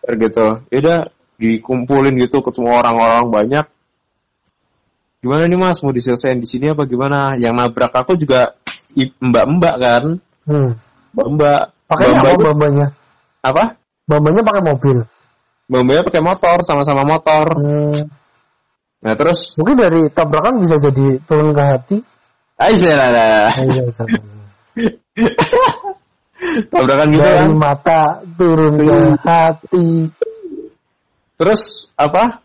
Kayak 0.00 0.16
gitu. 0.20 0.46
Yaudah 0.72 0.98
dikumpulin 1.40 2.16
gitu 2.20 2.44
ketemu 2.44 2.68
orang-orang 2.72 3.24
banyak. 3.32 3.66
Gimana 5.20 5.44
nih 5.44 5.60
mas 5.60 5.80
mau 5.84 5.92
diselesain 5.92 6.40
di 6.40 6.48
sini 6.48 6.72
apa 6.72 6.88
gimana? 6.88 7.36
Yang 7.36 7.54
nabrak 7.60 7.92
aku 7.92 8.16
juga 8.16 8.56
mbak-mbak 9.20 9.74
kan, 9.76 10.04
Hmm. 10.48 10.80
mbak-mbak. 11.12 11.76
Pakai 11.86 12.06
apa 12.16 12.40
bambanya? 12.40 12.86
Apa? 13.44 13.76
Bambanya 14.08 14.40
pakai 14.40 14.62
mobil. 14.64 14.96
Mbak-mbaknya 15.70 16.02
pakai 16.02 16.22
motor, 16.22 16.56
sama-sama 16.66 17.02
motor. 17.06 17.46
Hmm. 17.54 18.10
Nah 19.00 19.14
terus, 19.14 19.54
Mungkin 19.54 19.76
dari 19.78 20.02
tabrakan 20.10 20.58
bisa 20.60 20.76
jadi 20.76 21.22
turun 21.22 21.54
ke 21.54 21.62
hati. 21.62 21.96
aja 22.60 22.90
lah, 22.92 23.08
lah. 23.14 23.48
Ah, 23.48 23.64
iya, 23.64 23.82
sama. 23.88 24.18
tabrakan 26.72 27.08
gitu 27.14 27.22
dari 27.24 27.46
kan. 27.46 27.56
mata 27.56 28.02
turun 28.36 28.74
ke 28.76 28.96
hati. 29.22 29.88
Terus 31.38 31.88
apa? 31.96 32.42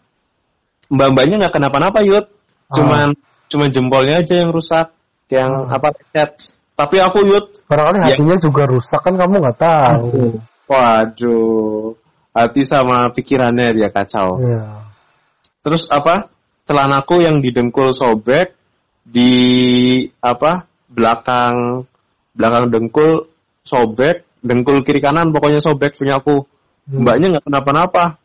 Mbak-mbaknya 0.87 1.35
nggak 1.41 1.53
kenapa-napa 1.57 1.99
yud, 2.05 2.23
Ah. 2.23 2.75
cuman 2.77 3.07
cuman 3.49 3.67
jempolnya 3.73 4.21
aja 4.23 4.39
yang 4.45 4.53
rusak, 4.53 4.93
yang 5.27 5.51
Ah. 5.67 5.75
apa 5.75 5.97
cat. 6.13 6.31
Tapi 6.75 6.95
aku 7.01 7.25
yud, 7.25 7.45
Barangkali 7.65 7.97
Ya. 7.97 8.05
hatinya 8.13 8.37
juga 8.37 8.63
rusak 8.69 9.01
kan 9.01 9.17
kamu 9.17 9.41
nggak 9.41 9.57
tahu. 9.57 10.37
waduh, 10.65 11.93
hati 12.35 12.67
sama 12.67 13.09
pikirannya 13.15 13.71
dia 13.71 13.87
kacau. 13.87 14.35
Iya. 14.43 14.91
Terus 15.63 15.87
apa? 15.87 16.27
Celanaku 16.67 17.23
yang 17.23 17.39
di 17.39 17.55
dengkul 17.55 17.95
sobek 17.95 18.51
di 19.07 19.31
apa? 20.19 20.67
Belakang 20.91 21.87
belakang 22.35 22.67
dengkul 22.67 23.31
sobek, 23.63 24.27
dengkul 24.43 24.83
kiri 24.83 24.99
kanan 24.99 25.31
pokoknya 25.31 25.63
sobek 25.63 25.95
punya 25.95 26.19
aku. 26.19 26.43
Hmm. 26.85 27.07
Mbaknya 27.07 27.39
nggak 27.39 27.45
kenapa-napa. 27.47 28.19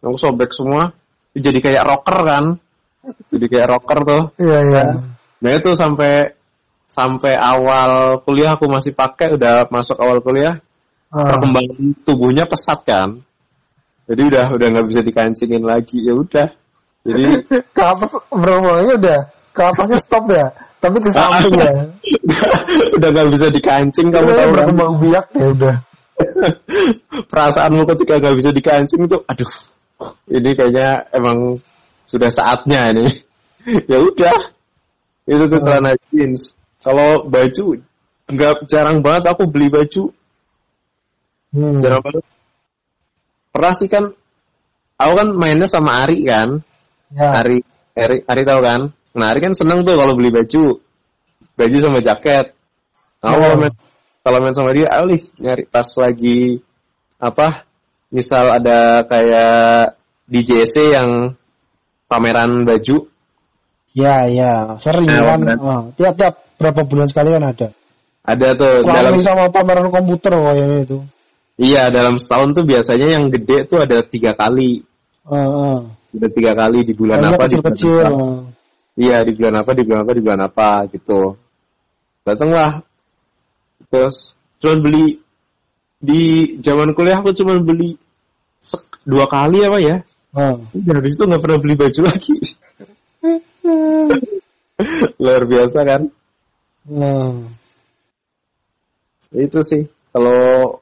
Aku 0.00 0.16
sobek 0.16 0.54
semua. 0.54 0.94
Jadi 1.34 1.58
kayak 1.58 1.82
rocker 1.84 2.18
kan. 2.22 2.44
Jadi 3.34 3.46
kayak 3.50 3.68
rocker 3.74 3.98
tuh. 4.06 4.22
Iya 4.38 4.58
iya. 4.62 4.84
Nah 5.42 5.50
itu 5.52 5.74
sampai 5.74 6.32
sampai 6.86 7.34
awal 7.34 8.22
kuliah 8.22 8.54
aku 8.54 8.70
masih 8.70 8.94
pakai 8.94 9.34
udah 9.34 9.68
masuk 9.68 9.98
awal 9.98 10.22
kuliah 10.22 10.62
Ah. 11.06 11.32
perkembangan 11.32 12.02
tubuhnya 12.02 12.44
pesat 12.50 12.82
kan. 12.82 13.22
Jadi 14.06 14.22
udah 14.30 14.44
udah 14.54 14.66
nggak 14.70 14.86
bisa 14.86 15.00
dikancingin 15.02 15.64
lagi 15.66 15.98
ya 16.06 16.14
udah. 16.14 16.48
Jadi 17.06 17.22
Kapas 17.78 18.12
berapa 18.30 18.82
udah 18.98 19.20
kapasnya 19.56 19.98
stop 19.98 20.28
ya, 20.28 20.52
tapi 20.78 21.00
ke 21.00 21.08
samping 21.08 21.56
ya. 21.56 21.88
udah 23.00 23.08
nggak 23.08 23.28
bisa 23.32 23.46
dikancing 23.48 24.12
kamu 24.12 24.28
Udah 24.28 24.36
tahu 24.36 24.44
kan? 24.44 24.52
berkembang 24.52 24.92
biak 25.00 25.26
ya 25.32 25.46
udah. 25.48 25.74
Perasaanmu 27.32 27.82
ketika 27.88 28.20
nggak 28.20 28.36
bisa 28.36 28.50
dikancing 28.52 29.08
itu, 29.08 29.16
aduh, 29.24 29.52
ini 30.28 30.50
kayaknya 30.52 31.08
emang 31.12 31.60
sudah 32.04 32.28
saatnya 32.28 32.92
ini. 32.92 33.08
ya 33.90 33.98
udah, 33.98 34.36
itu 35.26 35.44
tuh 35.50 35.58
celana 35.60 35.96
jeans. 36.12 36.52
Kalau 36.84 37.24
baju 37.26 37.80
nggak 38.28 38.54
jarang 38.70 39.00
banget 39.00 39.24
aku 39.32 39.48
beli 39.48 39.72
baju, 39.72 40.12
Hmm. 41.56 41.80
jarang 41.80 42.04
banget. 42.04 42.24
Pernah 43.56 43.72
sih 43.72 43.88
kan, 43.88 44.04
aku 45.00 45.12
kan 45.16 45.28
mainnya 45.32 45.64
sama 45.64 45.96
Ari 46.04 46.28
kan, 46.28 46.60
Ya. 47.08 47.40
Ari, 47.40 47.64
Ari, 47.96 48.20
Ari 48.28 48.42
tahu 48.44 48.60
kan? 48.60 48.80
Nah, 49.16 49.26
Ari 49.32 49.40
kan 49.40 49.56
seneng 49.56 49.80
tuh 49.80 49.96
kalau 49.96 50.12
beli 50.12 50.28
baju, 50.28 50.76
baju 51.56 51.76
sama 51.80 51.98
jaket. 52.04 52.52
Nah, 53.24 53.32
Oh. 53.32 53.40
kalau 53.40 53.56
main, 53.56 53.72
kalau 54.20 54.38
main 54.44 54.52
sama 54.52 54.76
dia, 54.76 54.92
alih 54.92 55.22
nyari 55.40 55.64
pas 55.64 55.88
lagi 55.96 56.60
apa? 57.16 57.64
Misal 58.12 58.60
ada 58.60 59.08
kayak 59.08 59.96
di 60.28 60.40
JC 60.44 60.92
yang 60.92 61.32
pameran 62.12 62.68
baju, 62.68 63.08
Ya 63.96 64.28
ya, 64.28 64.76
sering 64.76 65.08
Nah, 65.08 65.40
kan. 65.40 65.56
Oh, 65.56 65.82
Tiap-tiap 65.96 66.60
berapa 66.60 66.84
bulan 66.84 67.08
sekali 67.08 67.32
kan 67.32 67.48
ada. 67.48 67.72
ada 68.28 68.48
tuh 68.52 68.84
dalam 68.84 69.16
Selalu 69.16 69.24
sama 69.24 69.48
pameran 69.48 69.88
komputer 69.88 70.36
kayaknya 70.36 70.84
itu. 70.84 70.98
Iya 71.56 71.88
dalam 71.88 72.20
setahun 72.20 72.52
tuh 72.52 72.64
biasanya 72.68 73.16
yang 73.16 73.32
gede 73.32 73.68
tuh 73.68 73.80
ada 73.80 74.04
tiga 74.04 74.36
kali, 74.36 74.84
Heeh. 75.24 75.78
ada 75.90 76.28
tiga 76.32 76.52
kali 76.52 76.84
di 76.84 76.92
bulan 76.92 77.20
Banyak 77.20 77.32
apa 77.36 77.44
di 77.48 77.56
bulan 77.60 78.06
apa. 78.12 78.26
Iya 78.96 79.16
di 79.28 79.32
bulan 79.36 79.54
apa, 79.60 79.70
di 79.76 79.82
bulan 79.84 80.00
apa, 80.04 80.12
di 80.16 80.22
bulan 80.24 80.40
apa 80.40 80.68
gitu. 80.88 81.20
Datanglah. 82.24 82.72
Terus 83.92 84.32
cuman 84.56 84.78
beli 84.80 85.20
di 86.00 86.22
zaman 86.64 86.96
kuliah 86.96 87.20
aku 87.20 87.36
cuman 87.36 87.60
beli 87.64 88.00
dua 89.04 89.28
kali 89.28 89.60
apa 89.64 89.78
ya. 89.80 89.96
Heeh. 90.36 90.56
Udah 90.80 90.94
habis 90.96 91.16
itu 91.16 91.24
nggak 91.28 91.42
pernah 91.44 91.58
beli 91.60 91.74
baju 91.76 92.00
lagi. 92.04 92.36
Luar 95.22 95.42
biasa 95.48 95.78
kan? 95.84 96.02
Hmm. 96.86 97.50
Itu 99.34 99.60
sih 99.60 99.90
kalau 100.14 100.80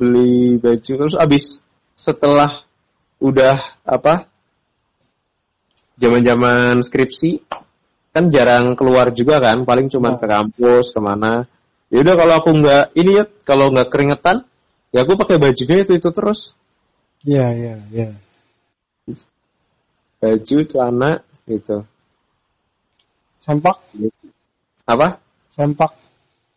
beli 0.00 0.56
baju. 0.56 0.92
Terus 1.04 1.16
abis 1.20 1.60
setelah 1.92 2.64
udah 3.20 3.76
apa 3.84 4.24
zaman-zaman 6.00 6.80
skripsi 6.80 7.44
kan 8.16 8.32
jarang 8.32 8.72
keluar 8.72 9.12
juga 9.12 9.36
kan 9.44 9.68
paling 9.68 9.92
cuma 9.92 10.16
ke 10.16 10.24
kampus 10.24 10.96
ke 10.96 11.00
mana. 11.04 11.44
Ya 11.92 12.00
udah 12.00 12.14
kalau 12.16 12.34
aku 12.40 12.50
nggak 12.56 12.84
ini 12.96 13.20
ya 13.20 13.24
kalau 13.44 13.68
nggak 13.68 13.92
keringetan 13.92 14.48
ya 14.96 15.04
aku 15.04 15.20
pakai 15.20 15.36
bajunya 15.36 15.84
itu 15.84 15.92
itu 16.00 16.08
terus. 16.08 16.56
Iya, 17.20 17.46
iya, 17.52 17.74
iya. 17.92 18.08
baju 20.20 20.56
celana 20.64 21.20
gitu. 21.44 21.84
Sempak, 23.40 23.76
apa? 24.88 25.20
Sempak. 25.52 26.00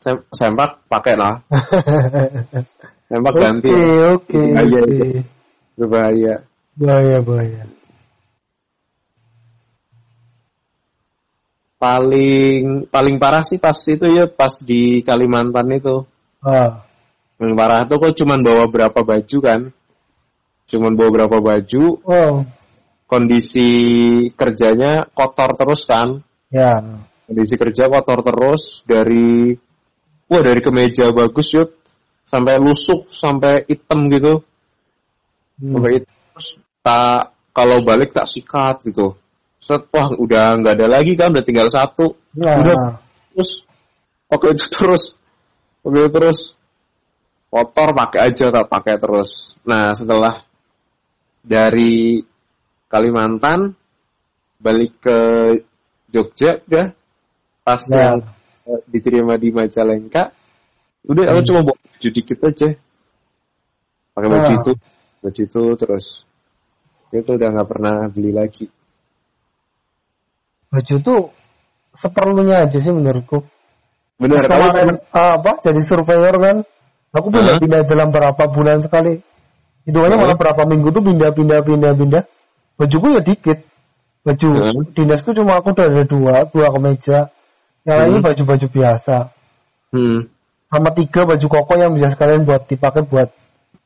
Sem- 0.04 0.28
sempak 0.36 0.84
pakai 0.92 1.16
lah 1.16 1.40
sempak 3.14 3.34
Oke, 3.38 3.42
ganti. 3.46 3.70
oke, 3.70 4.42
oke. 4.42 4.42
itu. 4.90 5.22
berbahaya. 5.78 6.36
Bahaya, 6.74 7.22
bahaya. 7.22 7.64
paling 11.84 12.88
paling 12.88 13.20
parah 13.20 13.44
sih 13.44 13.60
pas 13.60 13.76
itu 13.76 14.08
ya 14.08 14.24
pas 14.32 14.56
di 14.64 15.04
Kalimantan 15.04 15.68
itu. 15.76 16.08
Ah, 16.40 16.88
paling 17.36 17.60
parah 17.60 17.84
tuh 17.92 18.00
kok 18.00 18.16
cuman 18.24 18.40
bawa 18.40 18.72
berapa 18.72 19.00
baju 19.04 19.38
kan? 19.44 19.62
Cuman 20.72 20.96
bawa 20.96 21.10
berapa 21.12 21.38
baju. 21.44 21.84
Oh, 22.08 22.48
kondisi 23.04 23.70
kerjanya 24.32 25.12
kotor 25.12 25.52
terus 25.60 25.84
kan? 25.84 26.24
Ya. 26.48 27.04
kondisi 27.24 27.58
kerja 27.58 27.90
kotor 27.90 28.22
terus 28.22 28.86
dari 28.86 29.58
wah 30.30 30.42
dari 30.44 30.62
kemeja 30.62 31.10
bagus 31.10 31.56
yuk 31.56 31.83
sampai 32.24 32.56
lusuk 32.60 33.08
sampai 33.12 33.68
hitam 33.68 34.08
gitu 34.10 34.42
Hmm. 35.54 35.78
sampai 35.78 35.92
hitam 36.02 36.16
terus 36.34 36.48
tak 36.82 37.22
kalau 37.54 37.78
balik 37.86 38.10
tak 38.10 38.26
sikat 38.26 38.82
gitu 38.90 39.14
set 39.62 39.86
wah 39.94 40.10
udah 40.18 40.58
nggak 40.60 40.76
ada 40.82 40.88
lagi 40.90 41.14
kan 41.14 41.30
udah 41.30 41.46
tinggal 41.46 41.70
satu 41.70 42.18
Nah, 42.34 42.58
udah 42.58 42.76
terus 43.32 43.62
pakai 44.26 44.50
itu 44.58 44.66
terus 44.68 45.04
pakai 45.86 46.00
itu 46.02 46.10
terus 46.10 46.40
kotor 47.54 47.90
pakai 47.94 48.20
aja 48.34 48.46
tak 48.50 48.66
pakai 48.66 48.96
terus 48.98 49.54
nah 49.62 49.94
setelah 49.94 50.42
dari 51.46 52.24
Kalimantan 52.90 53.78
balik 54.58 54.98
ke 55.02 55.18
Jogja 56.10 56.62
ya 56.66 56.90
pas 57.62 57.82
Ya. 57.94 58.18
yang 58.18 58.20
eh, 58.66 58.82
diterima 58.90 59.38
di 59.38 59.54
Majalengka 59.54 60.34
udah 61.06 61.24
aku 61.30 61.40
Hmm. 61.40 61.48
cuma 61.48 61.60
bawa 61.62 61.78
baju 61.94 62.08
dikit 62.10 62.40
aja 62.44 62.68
pakai 64.14 64.30
baju 64.30 64.52
Ah. 64.52 64.58
itu 64.60 64.72
baju 65.24 65.42
itu 65.46 65.62
terus 65.80 66.06
itu 67.14 67.30
udah 67.30 67.50
nggak 67.54 67.70
pernah 67.70 67.96
beli 68.10 68.32
lagi 68.34 68.66
baju 70.74 70.96
tuh 71.06 71.22
seperlunya 71.94 72.66
aja 72.66 72.78
sih 72.82 72.90
menurutku. 72.90 73.46
bener 74.18 74.42
Pas 74.42 74.50
kalau 74.50 74.68
ah, 75.14 75.38
apa 75.38 75.52
jadi 75.62 75.82
surveyor 75.86 76.36
kan, 76.42 76.58
aku 77.14 77.28
pindah-pindah 77.30 77.86
dalam 77.86 78.10
berapa 78.10 78.44
bulan 78.50 78.82
sekali. 78.82 79.22
Hitungannya 79.86 80.18
Hmm. 80.18 80.26
malah 80.26 80.38
berapa 80.40 80.64
minggu 80.66 80.90
tuh 80.90 81.04
pindah-pindah 81.06 81.60
pindah-pindah. 81.62 82.24
Bajuku 82.80 83.08
ya 83.14 83.22
dikit. 83.22 83.60
Baju 84.24 84.48
Hmm. 84.50 84.90
dinasku 84.96 85.36
cuma 85.36 85.60
aku 85.60 85.76
udah 85.76 85.86
ada 85.92 86.04
dua, 86.08 86.36
dua 86.50 86.68
kemeja. 86.74 87.30
Yang 87.84 87.98
lainnya 88.00 88.20
Hmm. 88.24 88.28
baju-baju 88.32 88.68
biasa. 88.72 89.18
hmm, 89.94 90.20
Sama 90.74 90.90
tiga 90.98 91.22
baju 91.30 91.46
koko 91.46 91.74
yang 91.78 91.94
bisa 91.94 92.10
sekalian 92.10 92.50
buat 92.50 92.66
dipakai 92.66 93.06
buat 93.06 93.30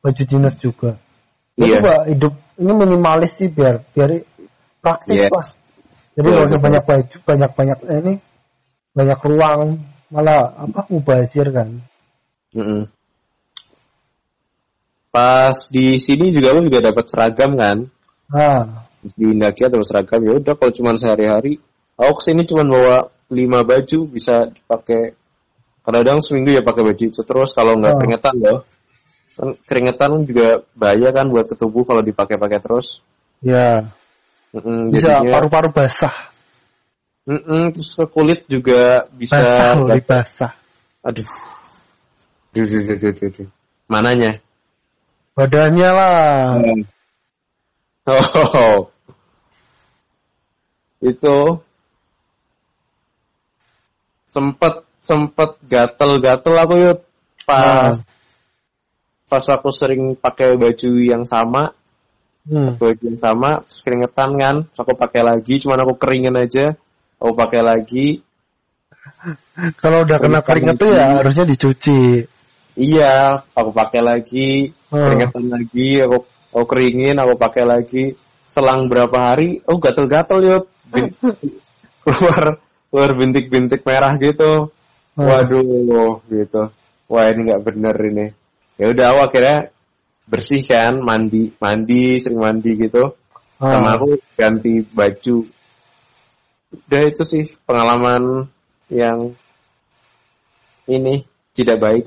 baju 0.00 0.22
dinas 0.24 0.56
juga. 0.56 0.96
Jadi 1.60 1.68
Iya. 1.68 1.84
Mbak, 1.84 2.00
hidup 2.16 2.32
ini 2.56 2.72
minimalis 2.72 3.32
sih 3.36 3.52
biar 3.52 3.84
biar 3.92 4.24
praktis 4.80 5.20
Iya. 5.20 5.28
lah. 5.28 5.46
Jadi 6.16 6.24
Betul, 6.24 6.32
nggak 6.32 6.48
usah 6.48 6.62
banyak 6.64 6.84
baju, 6.88 7.16
banyak 7.28 7.50
banyak 7.52 7.78
eh, 7.92 7.98
ini 8.00 8.14
banyak 8.96 9.20
ruang 9.20 9.60
malah 10.08 10.40
apa 10.64 10.80
mubazir 10.88 11.46
kan. 11.52 11.84
Mm-mm. 12.56 12.88
Pas 15.12 15.56
di 15.68 16.00
sini 16.00 16.32
juga 16.32 16.56
lu 16.56 16.64
juga 16.72 16.88
dapat 16.88 17.04
seragam 17.04 17.52
kan? 17.52 17.84
Nah, 18.32 18.88
Di 18.98 19.30
Indakia 19.30 19.68
dapat 19.70 19.86
seragam 19.86 20.20
ya 20.24 20.32
udah 20.40 20.54
kalau 20.56 20.72
cuma 20.74 20.96
sehari-hari. 20.96 21.60
Aku 22.00 22.18
ke 22.18 22.22
sini 22.32 22.42
cuma 22.48 22.64
bawa 22.66 23.12
lima 23.28 23.60
baju 23.62 24.08
bisa 24.08 24.48
dipakai. 24.50 25.14
Kadang-kadang 25.88 26.20
seminggu 26.20 26.52
ya 26.52 26.60
pakai 26.60 26.84
baju 26.84 27.00
itu 27.08 27.22
terus 27.24 27.56
kalau 27.56 27.80
nggak 27.80 27.96
Oh. 27.96 27.98
keringetan 28.04 28.34
loh. 28.36 28.58
Kan 29.40 29.48
keringetan 29.64 30.10
juga 30.28 30.60
bahaya 30.76 31.08
kan 31.16 31.32
buat 31.32 31.48
ke 31.48 31.56
tubuh 31.56 31.88
kalau 31.88 32.04
dipakai-pakai 32.04 32.60
terus. 32.60 33.00
ya 33.40 33.88
Mm-mm, 34.52 34.92
bisa 34.92 35.24
paru-paru 35.24 35.72
basah, 35.72 36.32
Mm-mm, 37.24 37.72
terus 37.72 37.96
ke 37.96 38.04
kulit 38.08 38.44
juga 38.48 39.08
bisa. 39.16 39.40
basah 39.40 39.76
lebih 39.80 40.04
basah. 40.04 40.52
Aduh. 41.04 41.28
Duh, 42.52 42.64
duh, 42.68 42.80
duh, 42.84 42.96
duh, 42.96 43.12
duh, 43.12 43.28
duh. 43.32 43.48
Mananya? 43.88 44.40
Badannya 45.36 45.90
lah. 45.92 46.56
Oh, 48.08 48.88
itu 51.04 51.36
sempet 54.32 54.87
sempet 55.08 55.56
gatel-gatel 55.64 56.54
aku 56.60 56.74
yuk 56.76 56.98
pas 57.48 57.96
Ah. 57.96 58.04
pas 59.24 59.44
aku 59.48 59.72
sering 59.72 60.12
pakai 60.14 60.60
baju 60.60 60.90
yang 61.00 61.24
sama 61.24 61.72
Hmm. 62.48 62.80
baju 62.80 62.96
yang 63.04 63.20
sama 63.20 63.60
terus 63.68 63.80
keringetan 63.84 64.30
kan 64.36 64.56
terus 64.68 64.80
aku 64.80 64.92
pakai 64.96 65.20
lagi 65.20 65.60
cuman 65.60 65.84
aku 65.84 65.94
keringin 66.00 66.32
aja 66.32 66.76
aku 67.16 67.32
pakai 67.32 67.60
lagi 67.60 68.08
Kalau 69.82 70.04
udah 70.04 70.16
kena 70.16 70.40
keringet 70.40 70.76
tuh 70.76 70.92
ya 70.92 71.18
harusnya 71.20 71.44
dicuci. 71.44 72.24
iya 72.76 73.44
aku 73.52 73.70
pakai 73.72 74.00
lagi 74.00 74.72
Hmm. 74.88 75.04
keringetan 75.04 75.44
lagi 75.48 76.00
aku 76.00 76.16
aku 76.48 76.64
keringin 76.64 77.16
aku 77.16 77.36
pakai 77.36 77.64
lagi 77.64 78.04
selang 78.48 78.88
berapa 78.88 79.12
hari 79.12 79.60
oh 79.68 79.76
gatel-gatel 79.76 80.38
yuk 80.40 80.64
keluar 82.04 82.56
keluar 82.88 83.10
bintik-bintik 83.12 83.84
merah 83.84 84.16
gitu. 84.16 84.72
Waduh 85.18 86.22
gitu 86.30 86.62
wah 87.10 87.24
ini 87.26 87.40
nggak 87.50 87.62
bener 87.66 87.96
ini 88.06 88.26
ya 88.78 88.86
udah 88.94 89.04
aku 89.10 89.20
akhirnya 89.26 89.58
bersih 90.30 90.62
kan 90.62 91.02
mandi 91.02 91.50
mandi 91.58 92.20
sering 92.22 92.38
mandi 92.38 92.72
gitu 92.78 93.18
Ah. 93.58 93.74
sama 93.74 93.98
aku 93.98 94.22
ganti 94.38 94.86
baju 94.86 95.50
udah 96.70 97.02
itu 97.10 97.22
sih 97.26 97.42
pengalaman 97.66 98.46
yang 98.86 99.34
ini 100.86 101.26
tidak 101.58 101.82
baik 101.82 102.06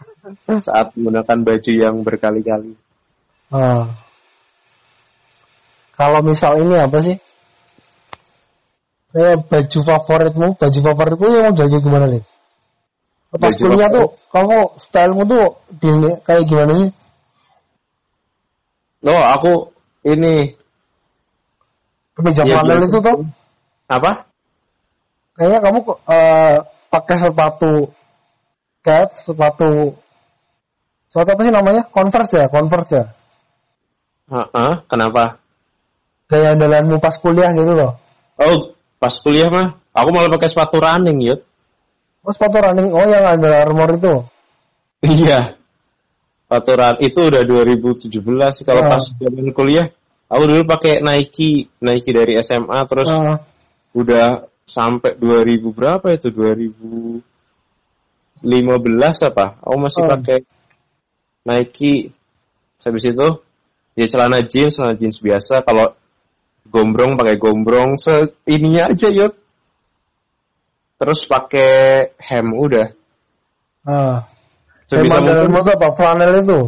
saat 0.64 0.96
menggunakan 0.96 1.44
baju 1.44 1.72
yang 1.76 2.00
berkali-kali 2.00 2.80
Ah. 3.46 3.94
Kalau 5.94 6.20
misal 6.26 6.60
ini 6.60 6.74
apa 6.76 6.98
sih? 6.98 7.16
Kayak 9.14 9.48
baju 9.48 9.78
favoritmu, 9.80 10.48
baju 10.58 10.78
favoritmu 10.82 11.26
yang 11.30 11.44
mau 11.48 11.56
jadi 11.56 11.76
gimana 11.80 12.06
nih? 12.10 12.22
Pas 13.36 13.54
kuliah 13.56 13.88
tuh, 13.92 14.16
kamu 14.32 14.58
stylemu 14.80 15.22
tuh 15.28 15.44
di, 15.76 15.92
kayak 16.24 16.44
gimana 16.48 16.72
sih? 16.84 16.90
Oh, 19.06 19.22
aku 19.22 19.52
ini 20.02 20.56
Kemeja 22.16 22.42
flanel 22.48 22.80
biasa. 22.80 22.88
itu 22.88 22.98
tuh, 23.04 23.16
apa? 23.86 24.10
kayaknya 25.36 25.58
kamu 25.60 25.78
eh, 26.08 26.56
pakai 26.88 27.16
sepatu 27.20 27.72
cat, 28.80 29.12
sepatu 29.12 29.94
sepatu 31.12 31.28
apa 31.36 31.42
sih 31.44 31.52
namanya? 31.52 31.82
Converse 31.92 32.34
ya, 32.40 32.46
Converse 32.48 32.92
ya. 32.96 33.04
Heeh, 34.26 34.72
kenapa? 34.90 35.38
Kayak 36.26 36.58
andalanmu 36.58 36.98
pas 36.98 37.14
kuliah 37.20 37.52
gitu 37.54 37.72
loh. 37.76 38.00
Oh, 38.40 38.74
pas 38.98 39.14
kuliah 39.22 39.46
mah 39.52 39.78
aku 39.94 40.08
malah 40.10 40.32
pakai 40.32 40.50
sepatu 40.50 40.82
running, 40.82 41.20
Yud. 41.22 41.40
Oh 42.26 42.34
sepatu 42.34 42.58
running, 42.58 42.90
oh 42.90 43.06
yang 43.06 43.38
Under 43.38 43.54
Armour 43.54 44.02
itu. 44.02 44.14
Iya. 45.06 45.54
Sepatu 46.42 46.74
run 46.74 46.98
itu 46.98 47.20
udah 47.22 47.42
2017 47.46 48.50
sih 48.50 48.66
kalau 48.66 48.82
Ah. 48.82 48.98
pas 48.98 49.06
zaman 49.14 49.54
kuliah. 49.54 49.94
Aku 50.26 50.42
dulu 50.42 50.66
pakai 50.66 51.06
Nike, 51.06 51.70
Nike 51.78 52.10
dari 52.10 52.34
SMA 52.42 52.82
terus 52.90 53.06
Ah, 53.06 53.46
udah 53.94 54.50
sampai 54.66 55.14
2000 55.14 55.70
berapa 55.70 56.18
itu 56.18 56.34
2015 56.34 57.22
apa? 59.22 59.62
Aku 59.62 59.78
masih 59.78 60.02
Oh. 60.02 60.10
pakai 60.10 60.42
Nike. 61.46 62.10
Habis 62.82 63.06
itu 63.06 63.28
ya 63.94 64.06
celana 64.10 64.42
jeans, 64.46 64.78
celana 64.78 64.94
jeans 64.98 65.18
biasa. 65.22 65.62
Kalau 65.62 65.94
gombrong 66.66 67.14
pakai 67.14 67.38
gombrong, 67.38 67.94
se 67.98 68.34
ininya 68.50 68.90
aja 68.90 69.10
yuk. 69.14 69.34
Terus 70.96 71.20
pakai 71.28 71.70
hem 72.16 72.46
udah. 72.56 72.88
ah. 73.84 74.24
Sebisa 74.86 75.18
mungkin. 75.18 75.50
tuh 75.50 75.74
apa? 75.76 75.88
Flanel 75.98 76.30
itu. 76.46 76.60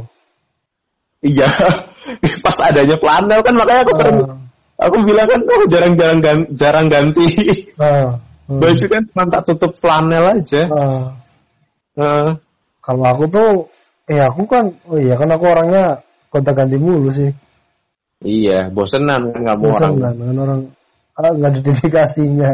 Iya. 1.23 1.49
Pas 2.45 2.59
adanya 2.65 2.97
flanel 2.99 3.41
kan 3.45 3.55
makanya 3.55 3.83
aku 3.87 3.95
sering 3.95 4.19
Ah, 4.79 4.87
aku 4.87 5.03
bilang 5.03 5.27
kan 5.27 5.43
oh 5.43 5.67
jarang-jarang 5.67 6.23
gan- 6.23 6.51
jarang 6.55 6.87
ganti 6.87 7.27
ah, 7.83 8.15
hmm. 8.47 8.63
baju 8.63 8.85
kan 8.87 9.03
cuma 9.11 9.23
tak 9.27 9.43
tutup 9.51 9.73
flanel 9.75 10.25
aja. 10.39 10.63
Ah. 10.71 11.07
Uh. 11.99 12.29
Kalau 12.79 13.05
aku 13.05 13.25
tuh, 13.29 13.51
eh 14.09 14.23
aku 14.23 14.47
kan, 14.49 14.71
oh 14.89 14.97
iya 14.97 15.19
kan 15.19 15.29
aku 15.35 15.45
orangnya 15.51 16.01
kota 16.31 16.55
ganti 16.57 16.79
mulu 16.81 17.11
sih. 17.13 17.29
Iya, 18.23 18.71
bosenan 18.73 19.35
kan 19.35 19.41
nggak 19.45 19.59
mau 19.61 19.75
Bosan 19.75 19.99
orang. 19.99 20.15
kan, 20.17 20.37
orang 20.39 20.61
ah, 21.19 21.33
nggak 21.35 21.51
ada 21.53 21.61
dedikasinya. 21.67 22.53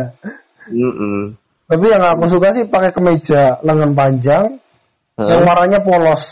Mm-mm. 0.73 1.37
Tapi 1.65 1.85
yang 1.89 2.03
aku 2.05 2.29
suka 2.29 2.53
sih 2.53 2.65
pakai 2.69 2.93
kemeja 2.93 3.59
lengan 3.65 3.97
panjang, 3.97 4.61
Heeh. 5.17 5.29
yang 5.33 5.43
warnanya 5.49 5.81
polos. 5.81 6.23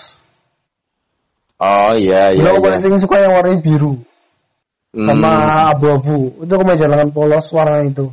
Oh 1.63 1.95
iya 1.95 2.35
iya. 2.35 2.43
Aku 2.53 2.59
iya. 2.61 2.75
paling 2.77 3.01
suka 3.01 3.17
yang 3.23 3.33
warnanya 3.39 3.63
biru 3.63 3.95
Hmm, 4.93 5.09
sama 5.09 5.33
abu-abu. 5.73 6.45
Itu 6.45 6.53
kemeja 6.61 6.85
lengan 6.85 7.17
polos 7.17 7.49
warna 7.49 7.81
itu. 7.89 8.13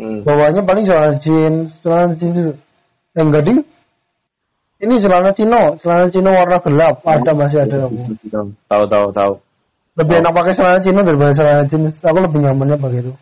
hmm. 0.00 0.24
Bawahnya 0.24 0.64
paling 0.64 0.88
celana 0.88 1.20
jeans, 1.20 1.76
celana 1.84 2.16
jeans. 2.16 2.56
Yang 3.12 3.26
enggak 3.28 3.44
ding? 3.44 3.60
Ini 4.80 4.94
celana 4.96 5.28
cino, 5.36 5.76
celana 5.76 6.08
cino 6.08 6.32
warna 6.32 6.56
gelap. 6.64 7.04
Ada 7.04 7.36
masih 7.36 7.58
ada 7.68 7.84
aku. 7.84 8.16
Tahu 8.64 8.84
tahu 8.88 9.06
tahu. 9.12 9.32
Lebih 10.00 10.14
Oh. 10.16 10.20
enak 10.24 10.32
pakai 10.32 10.52
celana 10.56 10.80
cino 10.80 11.00
daripada 11.04 11.32
celana 11.36 11.64
jeans. 11.68 12.00
Aku 12.00 12.16
lebih 12.16 12.38
nyamannya 12.48 12.76
pakai 12.80 12.98
itu. 13.04 13.12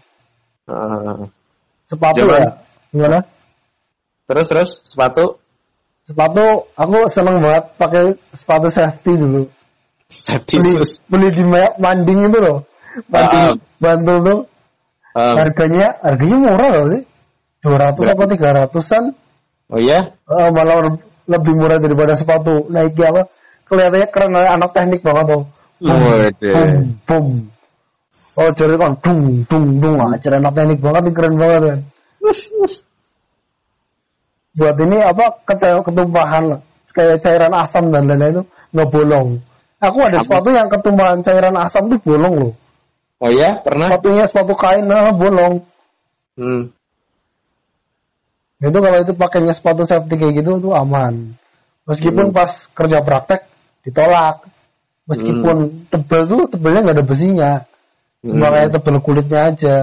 Ah. 0.70 1.26
Sepatu 1.82 2.22
Zaman- 2.30 2.46
ya. 2.46 2.50
Gimana? 2.92 3.18
Terus 4.28 4.46
terus 4.48 4.70
sepatu 4.84 5.40
Sepatu 6.08 6.72
aku 6.72 6.98
seneng 7.12 7.36
banget 7.44 7.64
pakai 7.76 8.16
sepatu 8.32 8.72
safety 8.72 9.12
dulu. 9.20 9.44
safety 10.08 10.56
Beli, 10.56 10.80
beli 11.12 11.28
di 11.36 11.44
ma- 11.44 11.76
Manding 11.76 12.32
itu 12.32 12.38
loh. 12.40 12.58
Manding 13.12 13.60
Bantul 13.76 14.16
tuh. 14.24 14.40
Um, 15.12 15.34
Harganya 15.36 16.00
harganya 16.00 16.36
murah 16.48 16.68
loh 16.80 16.86
sih. 16.96 17.02
200 17.60 18.14
apa 18.16 18.24
300-an. 18.24 19.04
oh 19.68 19.80
iya? 19.82 20.16
Eh, 20.16 20.48
malah 20.48 20.76
le- 20.88 21.04
lebih 21.28 21.52
murah 21.60 21.76
daripada 21.76 22.16
sepatu 22.16 22.72
Nike 22.72 23.04
apa 23.04 23.28
kelihatannya 23.68 24.08
keren 24.08 24.32
anak 24.32 24.70
teknik 24.72 25.04
banget 25.04 25.24
tuh 25.28 25.42
Waduh. 25.84 26.32
bum 26.40 26.72
bum 27.04 27.26
oh 28.40 28.50
jadi 28.56 28.74
kan 28.80 28.92
dung 29.04 29.20
dung 29.46 29.66
dung 29.78 29.94
aja 30.08 30.28
anak 30.34 30.52
teknik 30.56 30.80
banget 30.80 31.02
keren 31.12 31.34
banget 31.36 31.60
kan 31.68 31.78
buat 34.58 34.76
ini 34.82 34.98
apa 35.06 35.24
ketumpahan 35.86 36.58
kayak 36.90 37.22
cairan 37.22 37.54
asam 37.54 37.94
dan 37.94 38.10
lain-lain 38.10 38.32
itu 38.34 38.42
nggak 38.74 38.88
bolong. 38.90 39.28
Aku 39.78 39.98
ada 40.02 40.18
sepatu 40.18 40.50
yang 40.50 40.66
ketumpahan 40.66 41.22
cairan 41.22 41.54
asam 41.62 41.86
tuh 41.86 42.00
bolong 42.02 42.34
loh. 42.34 42.52
Oh 43.22 43.30
iya, 43.30 43.62
pernah? 43.62 43.94
sepatunya 43.94 44.24
sepatu 44.26 44.54
kain 44.58 44.86
nah 44.86 45.14
bolong. 45.14 45.62
Hmm. 46.38 46.70
itu 48.58 48.74
kalau 48.74 48.98
itu 48.98 49.14
pakainya 49.14 49.54
sepatu 49.54 49.86
safety 49.86 50.18
kayak 50.18 50.42
gitu 50.42 50.58
tuh 50.58 50.74
aman. 50.74 51.38
Meskipun 51.86 52.30
Hmm. 52.30 52.34
pas 52.34 52.50
kerja 52.74 52.98
praktek 53.06 53.46
ditolak. 53.86 54.50
Meskipun 55.06 55.88
tebel 55.88 56.22
tuh 56.26 56.42
tebelnya 56.50 56.82
nggak 56.82 56.96
ada 56.98 57.06
besinya. 57.06 57.52
Cuma 58.22 58.50
Hmm. 58.50 58.54
kayak 58.54 58.70
tebel 58.74 58.96
kulitnya 58.98 59.40
aja 59.54 59.76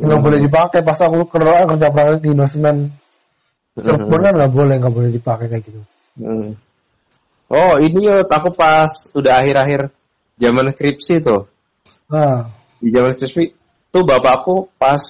nggak 0.00 0.16
Hmm. 0.16 0.24
boleh 0.24 0.38
dipakai 0.40 0.80
pas 0.80 0.96
aku 0.96 1.28
kerja, 1.28 1.68
kerja 1.68 1.86
praktek 1.92 2.20
di 2.24 2.28
Indosemen 2.32 2.76
Cirebon 3.76 4.20
kan 4.20 4.32
nggak 4.34 4.52
boleh 4.52 4.74
nggak 4.80 4.94
boleh 4.94 5.10
dipakai 5.12 5.46
kayak 5.46 5.62
gitu 5.68 5.80
Hmm. 6.16 6.56
Oh 7.50 7.74
ini 7.78 8.06
ya, 8.06 8.22
aku 8.22 8.50
pas 8.52 8.90
udah 9.12 9.40
akhir-akhir 9.40 9.90
zaman 10.36 10.70
skripsi 10.70 11.22
tuh. 11.22 11.46
nah 12.06 12.50
Di 12.78 12.90
zaman 12.90 13.14
skripsi 13.14 13.42
tuh 13.88 14.02
bapakku 14.04 14.70
pas 14.76 15.00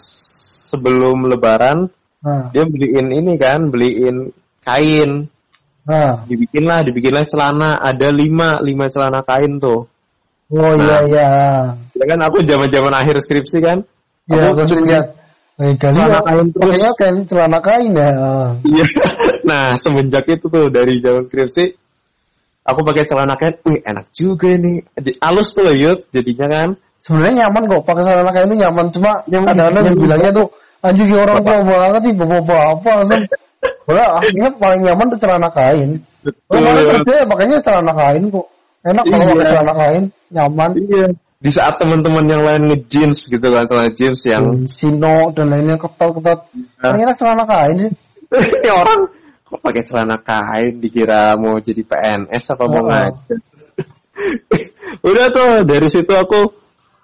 sebelum 0.71 1.29
lebaran 1.29 1.89
nah 2.21 2.49
dia 2.53 2.65
beliin 2.65 3.11
ini 3.11 3.37
kan, 3.37 3.69
beliin 3.69 4.33
kain. 4.61 5.29
nah 5.89 6.25
Dibikinlah, 6.29 6.85
dibikinlah 6.85 7.25
celana. 7.25 7.81
Ada 7.81 8.13
lima, 8.13 8.61
lima 8.61 8.87
celana 8.89 9.25
kain 9.25 9.57
tuh. 9.57 9.89
oh 10.53 10.73
iya 10.77 10.97
Nah. 10.97 11.01
iya 11.09 11.29
Ya 11.97 12.05
kan 12.07 12.21
aku 12.23 12.45
zaman-zaman 12.45 12.93
akhir 12.93 13.21
skripsi 13.21 13.59
kan. 13.61 13.79
Iya 14.31 14.43
aku 14.51 14.63
sering 14.67 14.87
lihat 14.89 15.07
Celana 15.61 16.09
ya, 16.09 16.21
kain 16.25 16.47
terus. 16.57 16.73
pakainya 16.73 16.91
kain 16.97 17.17
celana 17.29 17.59
kain 17.61 17.91
ya. 17.93 18.11
Iya. 18.65 18.87
Nah, 19.51 19.73
semenjak 19.77 20.25
itu 20.29 20.47
tuh 20.49 20.73
dari 20.73 21.01
zaman 21.05 21.29
skripsi 21.29 21.65
aku 22.65 22.81
pakai 22.81 23.05
celana 23.05 23.37
kain, 23.37 23.61
wih 23.69 23.81
enak 23.85 24.09
juga 24.17 24.57
nih. 24.57 24.85
Jadi, 24.97 25.11
Halus 25.21 25.53
tuh 25.53 25.69
loh 25.69 25.77
Yud, 25.77 26.09
jadinya 26.13 26.47
kan. 26.49 26.69
sebenarnya 26.97 27.45
nyaman 27.45 27.63
kok 27.69 27.83
pakai 27.85 28.03
celana 28.05 28.31
kain 28.33 28.49
itu 28.49 28.57
nyaman 28.57 28.87
cuma 28.89 29.13
Nyaman, 29.29 29.49
kadang-kadang 29.53 29.85
nyaman. 29.85 30.01
bilangnya 30.01 30.31
tuh 30.33 30.47
anjing 30.81 31.07
kayak 31.09 31.23
orang 31.29 31.39
tua 31.45 31.57
banget 31.61 32.01
sih 32.09 32.13
bapak-bapak 32.17 32.93
langsung 33.05 33.23
Padahal 33.85 34.11
aslinya 34.17 34.51
paling 34.57 34.81
nyaman 34.81 35.07
tuh 35.13 35.19
celana 35.21 35.49
kain. 35.53 35.91
Kalau 36.49 36.61
pakai 36.65 36.85
kerja 36.89 37.13
ya 37.21 37.25
pakainya 37.29 37.57
celana 37.61 37.93
kain 37.93 38.23
kok. 38.33 38.47
Enak 38.81 39.05
kalau 39.05 39.21
Iya. 39.21 39.29
pakai 39.29 39.45
celana 39.53 39.73
kain, 39.77 40.05
nyaman. 40.33 40.71
Iya. 40.89 41.07
Di 41.41 41.49
saat 41.49 41.81
teman-teman 41.81 42.29
yang 42.29 42.45
lain 42.45 42.69
nge-jeans 42.69 43.33
gitu 43.33 43.49
kan, 43.49 43.65
celana 43.65 43.89
jeans 43.97 44.21
yang 44.29 44.69
Sino 44.69 45.33
dan 45.33 45.49
lainnya 45.49 45.81
ketat-ketat. 45.81 46.53
Ternyata 46.77 47.13
celana 47.17 47.45
kain 47.49 47.77
sih. 47.81 47.93
Ya 48.67 48.77
orang 48.77 49.09
kok 49.49 49.61
pakai 49.65 49.83
celana 49.83 50.21
kain 50.21 50.79
dikira 50.79 51.35
mau 51.41 51.57
jadi 51.59 51.81
PNS 51.81 52.45
apa 52.55 52.65
mau 52.69 52.85
ngajar. 52.85 53.41
Udah 55.09 55.27
tuh 55.33 55.65
dari 55.65 55.89
situ 55.89 56.13
aku 56.13 56.53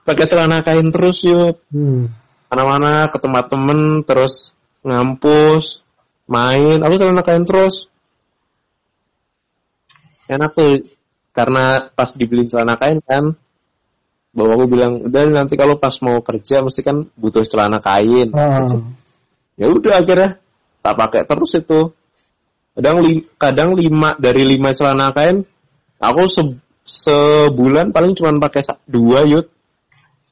pakai 0.04 0.28
celana 0.28 0.60
kain 0.60 0.92
terus 0.92 1.24
yuk. 1.24 1.64
Hmm. 1.72 2.12
Mana-mana 2.52 3.08
ke 3.08 3.16
tempat 3.16 3.48
temen 3.48 4.04
terus 4.04 4.52
ngampus 4.84 5.80
main 6.28 6.76
aku 6.84 6.94
celana 7.00 7.24
kain 7.24 7.48
terus. 7.48 7.88
Enak 10.28 10.52
tuh 10.52 10.92
karena 11.32 11.88
pas 11.96 12.12
dibeliin 12.12 12.52
celana 12.52 12.76
kain 12.76 13.00
kan 13.00 13.32
bahwa 14.36 14.52
aku 14.60 14.64
bilang 14.68 14.92
udah 15.08 15.22
nanti 15.32 15.56
kalau 15.56 15.80
pas 15.80 15.96
mau 16.04 16.20
kerja 16.20 16.60
mesti 16.60 16.84
kan 16.84 17.08
butuh 17.16 17.40
celana 17.48 17.80
kain. 17.80 18.28
Ah. 18.36 18.68
ya 19.56 19.72
udah 19.72 20.04
akhirnya 20.04 20.36
tak 20.84 20.94
pakai 20.94 21.24
terus 21.24 21.56
itu 21.56 21.80
kadang 22.76 23.00
li- 23.00 23.24
kadang 23.40 23.72
lima 23.72 24.12
dari 24.20 24.44
lima 24.44 24.76
celana 24.76 25.08
kain 25.16 25.48
aku 25.96 26.22
se- 26.28 26.60
sebulan 26.84 27.90
paling 27.90 28.12
cuma 28.12 28.36
pakai 28.36 28.60
dua 28.84 29.24
yut 29.24 29.48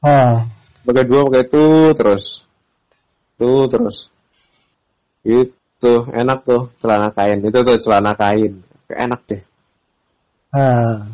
Ah. 0.05 0.45
pakai 0.85 1.03
dua 1.09 1.25
pakai 1.25 1.43
itu 1.49 1.65
terus 1.97 2.45
tuh 3.41 3.65
terus 3.65 4.13
itu 5.25 5.93
enak 6.13 6.45
tuh 6.45 6.69
celana 6.77 7.09
kain 7.09 7.41
itu 7.41 7.57
tuh 7.57 7.77
celana 7.81 8.13
kain 8.13 8.61
enak 8.87 9.21
deh 9.25 9.41
Ah. 10.53 11.09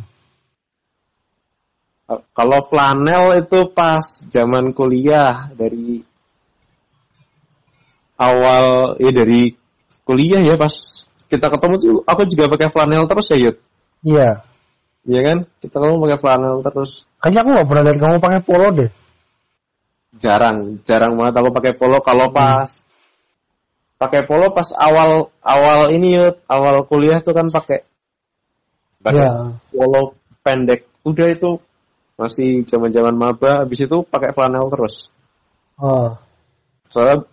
Kalau 2.31 2.59
flanel 2.65 3.39
itu 3.39 3.59
pas 3.71 4.03
zaman 4.27 4.71
kuliah 4.71 5.49
dari 5.55 6.03
awal 8.17 8.95
ya 9.01 9.11
dari 9.11 9.55
kuliah 10.05 10.41
ya 10.43 10.55
pas 10.57 10.73
kita 11.31 11.47
ketemu 11.47 11.75
tuh 11.79 11.95
aku 12.03 12.21
juga 12.27 12.51
pakai 12.51 12.69
flanel 12.69 13.07
terus 13.07 13.27
ya 13.31 13.37
Yud 13.39 13.57
Iya. 14.01 14.29
Iya 15.05 15.19
kan 15.25 15.37
kita 15.61 15.75
ketemu 15.77 15.97
pakai 15.97 16.19
flanel 16.19 16.55
terus 16.61 16.91
Kayaknya 17.21 17.39
aku 17.45 17.49
gak 17.53 17.67
pernah 17.69 17.83
lihat 17.85 17.97
kamu 18.01 18.17
pakai 18.17 18.41
polo 18.41 18.67
deh. 18.73 18.89
jarang 20.17 20.57
jarang 20.83 21.13
banget 21.15 21.33
aku 21.39 21.49
pakai 21.55 21.73
polo 21.77 21.97
kalau 22.03 22.27
pas 22.35 22.67
pakai 23.95 24.21
polo 24.27 24.51
pas 24.51 24.67
awal 24.75 25.31
awal 25.39 25.87
ini 25.93 26.17
Yud 26.19 26.35
awal 26.49 26.83
kuliah 26.83 27.21
tuh 27.23 27.31
kan 27.31 27.47
pakai 27.47 27.85
pakai 28.99 29.23
Iya. 29.23 29.31
polo 29.71 30.17
pendek 30.43 30.89
udah 31.07 31.27
itu 31.31 31.57
masih 32.21 32.61
zaman 32.69 32.93
zaman 32.93 33.17
maba 33.17 33.65
habis 33.65 33.81
itu 33.81 34.05
pakai 34.05 34.29
flanel 34.37 34.69
terus. 34.69 35.09
Oh. 35.81 36.13
soalnya 36.93 37.25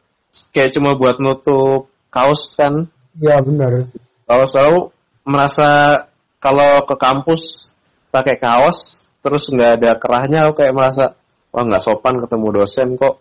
kayak 0.56 0.72
cuma 0.72 0.96
buat 0.96 1.20
nutup 1.20 1.92
kaos 2.08 2.56
kan. 2.56 2.88
Iya 3.20 3.44
benar. 3.44 3.92
kalau 4.24 4.44
selalu 4.48 4.78
merasa 5.28 5.68
kalau 6.40 6.88
ke 6.88 6.96
kampus 6.96 7.74
pakai 8.08 8.40
kaos 8.40 9.04
terus 9.20 9.52
nggak 9.52 9.82
ada 9.82 9.90
kerahnya 10.00 10.48
aku 10.48 10.64
kayak 10.64 10.72
merasa 10.72 11.12
wah 11.52 11.64
nggak 11.68 11.84
sopan 11.84 12.16
ketemu 12.24 12.46
dosen 12.64 12.96
kok. 12.96 13.20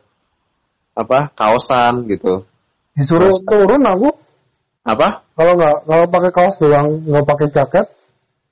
Apa? 0.96 1.30
Kaosan 1.36 2.08
gitu. 2.08 2.48
Disuruh 2.96 3.30
Terus- 3.30 3.44
turun 3.46 3.84
aku. 3.84 4.10
Apa? 4.88 5.28
Kalau 5.36 5.54
nggak 5.60 5.76
kalau 5.84 6.06
pakai 6.08 6.32
kaos 6.32 6.56
doang 6.64 7.04
nggak 7.04 7.26
pakai 7.28 7.48
jaket 7.52 7.86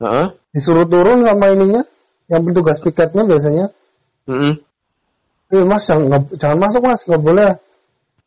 Heeh. 0.03 0.27
disuruh 0.51 0.83
turun 0.83 1.23
sama 1.23 1.55
ininya 1.55 1.87
yang 2.31 2.41
petugas 2.45 2.77
piketnya 2.81 3.23
biasanya 3.25 3.65
Mm-mm. 4.25 4.53
eh 5.53 5.63
mas 5.65 5.85
jangan, 5.85 6.21
jangan 6.33 6.57
masuk 6.61 6.81
mas 6.85 7.01
nggak 7.05 7.23
boleh 7.23 7.51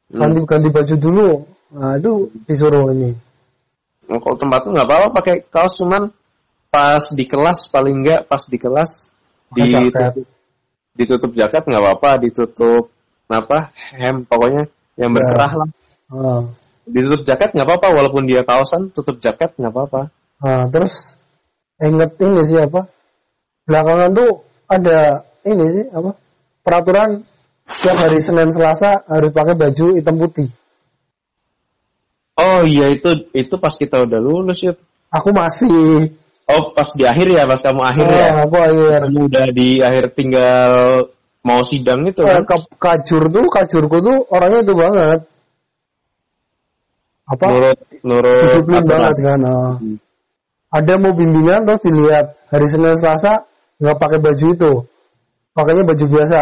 Hmm. 0.08 0.24
ganti 0.24 0.40
ganti 0.48 0.68
baju 0.72 0.94
dulu 0.96 1.28
nah 1.76 2.00
itu 2.00 2.32
disuruh 2.48 2.88
ini 2.96 3.12
Oh, 4.08 4.16
kalau 4.24 4.40
tempat 4.40 4.64
tuh 4.64 4.72
nggak 4.72 4.88
apa-apa 4.88 5.08
pakai 5.20 5.34
kaos 5.52 5.76
cuman 5.84 6.08
pas 6.72 7.04
di 7.12 7.28
kelas 7.28 7.68
paling 7.68 8.00
nggak 8.00 8.24
pas 8.24 8.40
di 8.48 8.56
kelas 8.56 9.12
jaket. 9.52 10.24
ditutup, 10.96 11.36
jaket 11.36 11.60
nggak 11.60 11.82
apa-apa 11.84 12.24
ditutup 12.24 12.88
apa 13.28 13.68
hem 14.00 14.24
pokoknya 14.24 14.64
yang 14.96 15.12
Ya. 15.12 15.16
berkerah 15.20 15.52
lah 15.60 15.68
Ah. 16.08 16.42
Ditutup 16.88 17.28
jaket 17.28 17.52
nggak 17.52 17.68
apa-apa, 17.68 17.88
walaupun 17.92 18.24
dia 18.24 18.40
kaosan, 18.48 18.88
tutup 18.96 19.20
jaket 19.20 19.52
nggak 19.60 19.68
apa-apa. 19.76 20.08
Nah, 20.40 20.72
terus 20.72 21.12
inget 21.84 22.16
ini 22.16 22.40
sih 22.48 22.64
apa? 22.64 22.88
Belakangan 23.68 24.10
tuh 24.16 24.30
ada 24.64 25.28
ini 25.44 25.66
sih 25.68 25.84
apa? 25.92 26.16
Peraturan 26.64 27.20
tiap 27.84 27.96
hari 28.00 28.16
Senin 28.24 28.48
Selasa 28.48 29.04
harus 29.04 29.28
pakai 29.28 29.52
baju 29.52 29.92
hitam 29.92 30.16
putih. 30.16 30.48
Oh 32.38 32.64
iya 32.64 32.88
itu 32.88 33.28
itu 33.36 33.54
pas 33.60 33.76
kita 33.76 34.08
udah 34.08 34.20
lulus 34.24 34.64
ya. 34.64 34.72
Aku 35.12 35.36
masih. 35.36 36.16
Oh 36.48 36.72
pas 36.72 36.88
di 36.96 37.04
akhir 37.04 37.28
ya, 37.28 37.44
pas 37.44 37.60
kamu 37.60 37.82
akhir 37.84 38.06
oh, 38.08 38.14
ya. 38.16 38.28
Aku 38.48 38.56
akhir. 38.56 38.98
Kamu 39.04 39.20
udah 39.28 39.46
di 39.52 39.68
akhir 39.84 40.04
tinggal 40.16 40.70
mau 41.44 41.60
sidang 41.60 42.08
itu 42.08 42.24
kan? 42.24 42.48
Ke, 42.48 42.56
kajur 42.80 43.28
tuh, 43.28 43.44
kajurku 43.52 44.00
tuh 44.00 44.16
orangnya 44.32 44.64
itu 44.64 44.72
banget. 44.72 45.20
Apa? 47.28 47.44
Nurut, 47.52 47.78
nurut 48.00 48.42
disiplin 48.48 48.84
banget 48.88 49.16
kan. 49.20 49.38
Oh. 49.44 49.76
Hmm. 49.76 49.96
Ada 50.72 50.94
mau 51.00 51.12
bimbingan 51.12 51.68
terus 51.68 51.84
dilihat 51.84 52.36
hari 52.48 52.66
Senin 52.68 52.96
Selasa 52.96 53.48
nggak 53.78 53.96
pakai 53.98 54.18
baju 54.18 54.46
itu, 54.54 54.72
pakainya 55.54 55.84
baju 55.86 56.04
biasa. 56.06 56.38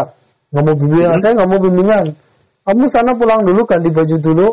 Nggak 0.47 0.63
mau 0.63 0.75
bimbingan, 0.79 1.11
hmm. 1.15 1.21
saya 1.21 1.31
nggak 1.35 1.49
mau 1.49 1.59
bimbingan. 1.59 2.05
Kamu 2.67 2.85
sana 2.91 3.11
pulang 3.15 3.41
dulu 3.47 3.63
ganti 3.63 3.89
baju 3.91 4.15
dulu, 4.19 4.47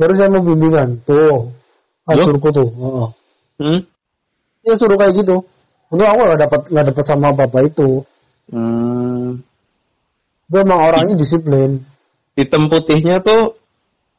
baru 0.00 0.12
saya 0.16 0.28
mau 0.32 0.42
bimbingan. 0.44 1.04
Tuh, 1.04 1.52
kajurku 2.08 2.48
tuh. 2.52 2.68
Oh. 2.80 3.10
Hmm? 3.58 3.84
Ya 4.62 4.76
suruh 4.78 4.96
kayak 4.96 5.16
gitu. 5.18 5.44
Untuk 5.88 6.04
aku 6.04 6.20
nggak 6.20 6.40
dapat 6.48 6.60
nggak 6.68 6.86
dapat 6.92 7.04
sama 7.04 7.28
bapak 7.32 7.62
itu. 7.72 8.04
Hmm. 8.52 9.40
Gue 10.48 10.60
emang 10.64 10.80
orangnya 10.80 11.16
disiplin. 11.16 11.84
Hitam 12.36 12.72
putihnya 12.72 13.20
tuh 13.20 13.56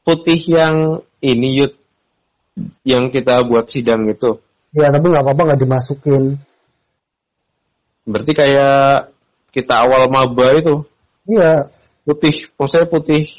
putih 0.05 0.38
yang 0.49 1.05
ini 1.22 1.61
yud 1.61 1.74
yang 2.84 3.13
kita 3.13 3.45
buat 3.45 3.70
sidang 3.70 4.05
itu. 4.09 4.41
Ya 4.74 4.93
tapi 4.93 5.09
nggak 5.09 5.24
apa-apa 5.26 5.41
nggak 5.53 5.61
dimasukin. 5.61 6.38
Berarti 8.10 8.32
kayak 8.34 9.14
kita 9.53 9.86
awal 9.86 10.10
maba 10.10 10.47
itu. 10.57 10.82
Iya. 11.30 11.70
Putih, 12.01 12.49
maksudnya 12.57 12.89
putih. 12.89 13.30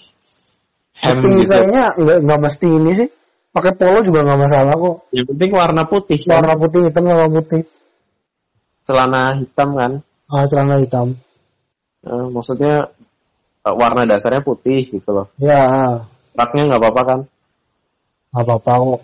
Hem 0.95 1.19
putih 1.19 1.43
gitu. 1.43 1.51
kayaknya 1.51 1.85
nggak 1.99 2.19
nggak 2.23 2.41
mesti 2.47 2.67
ini 2.71 2.93
sih. 2.95 3.09
Pakai 3.51 3.75
polo 3.75 3.99
juga 4.07 4.23
nggak 4.23 4.41
masalah 4.47 4.75
kok. 4.79 4.97
Yang 5.11 5.27
penting 5.35 5.51
warna 5.51 5.83
putih. 5.91 6.19
Warna 6.23 6.55
kan? 6.55 6.61
putih 6.63 6.81
hitam 6.87 7.03
warna 7.11 7.29
putih. 7.35 7.63
Celana 8.87 9.23
hitam 9.43 9.69
kan? 9.75 9.93
Ah 10.31 10.47
celana 10.47 10.77
hitam. 10.79 11.19
Uh, 12.07 12.31
maksudnya 12.31 12.95
uh, 13.67 13.75
warna 13.75 14.07
dasarnya 14.07 14.47
putih 14.47 14.87
gitu 14.87 15.11
loh. 15.11 15.27
Ya. 15.43 15.67
Raknya 16.39 16.71
nggak 16.71 16.81
apa-apa 16.81 17.03
kan? 17.03 17.21
Nggak 18.31 18.45
apa-apa 18.47 18.73
kok. 18.79 19.01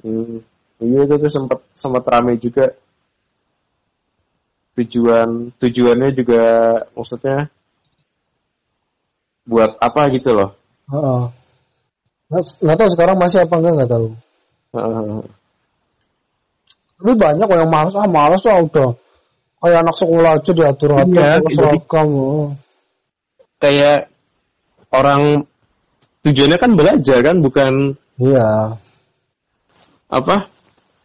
Hmm. 0.00 0.40
Iya 0.80 1.04
itu 1.04 1.14
tuh 1.20 1.28
sempat 1.28 1.60
sempat 1.76 2.04
ramai 2.08 2.40
juga. 2.40 2.72
Tujuan 4.80 5.52
tujuannya 5.60 6.08
juga 6.16 6.44
maksudnya 6.96 7.52
buat 9.44 9.76
apa 9.76 10.08
gitu 10.16 10.32
loh. 10.32 10.56
Uh. 10.88 11.28
Nggak, 12.30 12.76
tahu 12.78 12.88
sekarang 12.94 13.16
masih 13.18 13.44
apa 13.44 13.54
enggak 13.60 13.72
nggak 13.76 13.90
tahu. 13.90 14.08
Uh. 14.72 15.22
Tapi 17.00 17.12
banyak 17.16 17.48
yang 17.48 17.68
malas 17.68 17.94
ah 17.96 18.08
malas 18.08 18.44
ah 18.48 18.60
udah 18.60 18.90
kayak 19.60 19.78
anak 19.84 19.96
sekolah 19.96 20.32
aja 20.40 20.52
diatur 20.56 20.90
atur 20.96 21.20
iya, 21.20 21.36
seragam. 21.52 22.08
Kayak 23.60 24.08
orang 24.92 25.44
tujuannya 26.24 26.58
kan 26.60 26.72
belajar 26.76 27.18
kan 27.24 27.36
bukan 27.40 27.72
iya 28.20 28.76
apa 30.10 30.50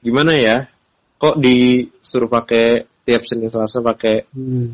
gimana 0.03 0.35
ya 0.35 0.67
kok 1.15 1.39
disuruh 1.39 2.27
pakai 2.27 2.83
tiap 3.05 3.21
senin 3.23 3.53
selasa 3.53 3.79
pakai 3.85 4.25
hmm. 4.33 4.67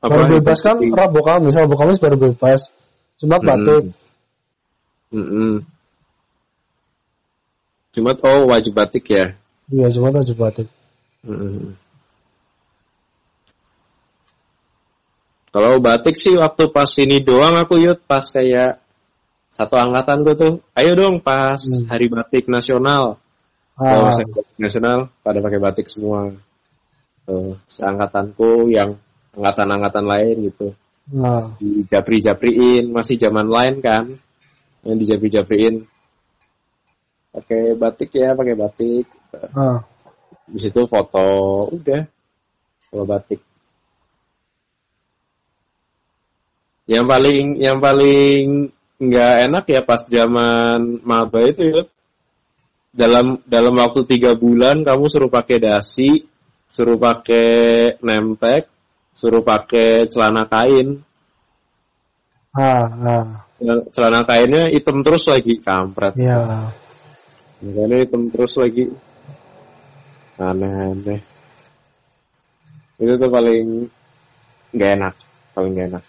apa, 0.00 0.08
baru 0.08 0.40
bebas 0.40 0.58
kan 0.64 0.80
rabu 0.80 1.20
kamis 1.20 1.54
rabu 1.54 1.76
kamis 1.76 2.00
baru 2.00 2.16
bebas 2.16 2.60
cuma 3.20 3.36
hmm. 3.38 3.46
batik 3.46 3.84
hmm. 5.12 5.28
hmm. 5.28 5.56
Jumat 7.92 8.18
oh 8.24 8.48
wajib 8.48 8.72
batik 8.72 9.04
ya 9.12 9.36
iya 9.68 9.86
Jumat 9.92 10.16
wajib 10.16 10.40
batik 10.40 10.68
hmm. 11.22 11.76
Kalau 15.56 15.80
batik 15.80 16.20
sih 16.20 16.36
waktu 16.36 16.68
pas 16.68 16.92
ini 17.00 17.24
doang 17.24 17.56
aku 17.56 17.80
yuk 17.80 18.04
pas 18.04 18.20
kayak 18.28 18.76
satu 19.48 19.80
angkatan 19.80 20.20
gue 20.20 20.36
tuh, 20.36 20.52
ayo 20.76 20.92
dong 20.92 21.24
pas 21.24 21.56
hmm. 21.56 21.88
hari 21.88 22.12
batik 22.12 22.44
nasional. 22.44 23.16
Ah. 23.72 23.88
Kalau 23.88 24.04
nasional 24.60 25.08
pada 25.24 25.40
pakai 25.40 25.56
batik 25.56 25.88
semua. 25.88 26.36
Tuh, 27.26 27.58
seangkatanku 27.66 28.70
yang 28.70 29.02
angkatan-angkatan 29.34 30.06
lain 30.06 30.36
gitu. 30.46 30.68
Ah. 31.18 31.54
Di 31.58 31.82
japri-japriin, 31.90 32.90
masih 32.94 33.18
zaman 33.18 33.50
lain 33.50 33.82
kan. 33.82 34.14
Yang 34.86 34.96
di 35.02 35.04
japri-japriin. 35.10 35.74
Pakai 37.34 37.74
batik 37.74 38.10
ya, 38.14 38.38
pakai 38.38 38.54
batik. 38.54 39.06
Ah. 39.54 39.82
Di 40.46 40.58
situ 40.62 40.86
foto, 40.86 41.26
udah. 41.74 42.06
Kalau 42.90 43.04
batik. 43.04 43.42
Yang 46.86 47.06
paling 47.10 47.44
yang 47.58 47.78
paling 47.82 48.70
nggak 49.02 49.34
enak 49.50 49.64
ya 49.66 49.82
pas 49.82 50.06
zaman 50.06 51.02
maba 51.02 51.42
itu 51.42 51.62
ya. 51.66 51.82
Dalam 52.96 53.42
dalam 53.44 53.74
waktu 53.76 54.06
tiga 54.06 54.38
bulan 54.38 54.86
kamu 54.86 55.04
suruh 55.10 55.28
pakai 55.28 55.58
dasi, 55.60 56.24
suruh 56.66 56.98
pakai 56.98 57.48
nemtek, 58.02 58.68
suruh 59.14 59.42
pakai 59.42 60.10
celana 60.10 60.44
kain. 60.50 61.00
Ah, 62.56 62.86
ah. 62.90 63.26
Celana 63.92 64.20
kainnya 64.28 64.68
hitam 64.68 65.00
terus 65.00 65.24
lagi, 65.32 65.56
kampret. 65.64 66.12
Iya. 66.20 66.72
Makanya 67.64 67.96
hitam 68.04 68.28
terus 68.28 68.52
lagi. 68.60 68.84
Aneh-aneh. 70.36 71.20
Itu 73.00 73.12
tuh 73.16 73.30
paling 73.32 73.88
nggak 74.76 74.90
enak, 75.00 75.14
paling 75.56 75.72
nggak 75.72 75.88
enak. 75.96 76.04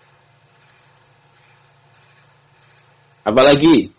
Apalagi? 3.27 3.91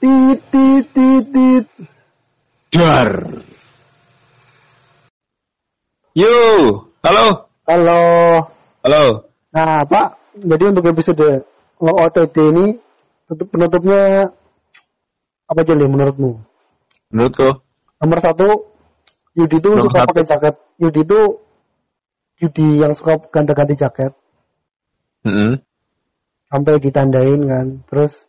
Tit, 0.00 0.40
tit, 0.48 0.84
tit, 0.96 1.24
tit. 1.32 1.66
Dar. 2.72 3.44
Yo, 6.12 6.34
halo. 7.06 7.50
Halo. 7.66 8.00
Halo. 8.82 9.02
Nah, 9.54 9.82
Pak, 9.86 10.06
jadi 10.38 10.64
untuk 10.70 10.90
episode 10.90 11.46
OTT 11.78 12.36
ini 12.50 12.66
tutup 13.30 13.48
penutupnya 13.54 14.30
apa 15.46 15.58
aja 15.62 15.74
menurutmu? 15.74 16.42
Menurutku? 17.10 17.62
Nomor 18.02 18.18
satu, 18.22 18.48
Yudi 19.34 19.56
itu 19.58 19.70
suka 19.80 20.06
pakai 20.06 20.24
jaket. 20.26 20.54
Yudi 20.78 21.00
itu 21.02 21.20
Yudi 22.42 22.66
yang 22.80 22.94
suka 22.94 23.18
ganti-ganti 23.30 23.74
jaket. 23.74 24.12
Mm 25.26 25.34
-hmm 25.34 25.52
sampai 26.50 26.82
ditandain 26.82 27.40
kan 27.46 27.66
terus 27.86 28.26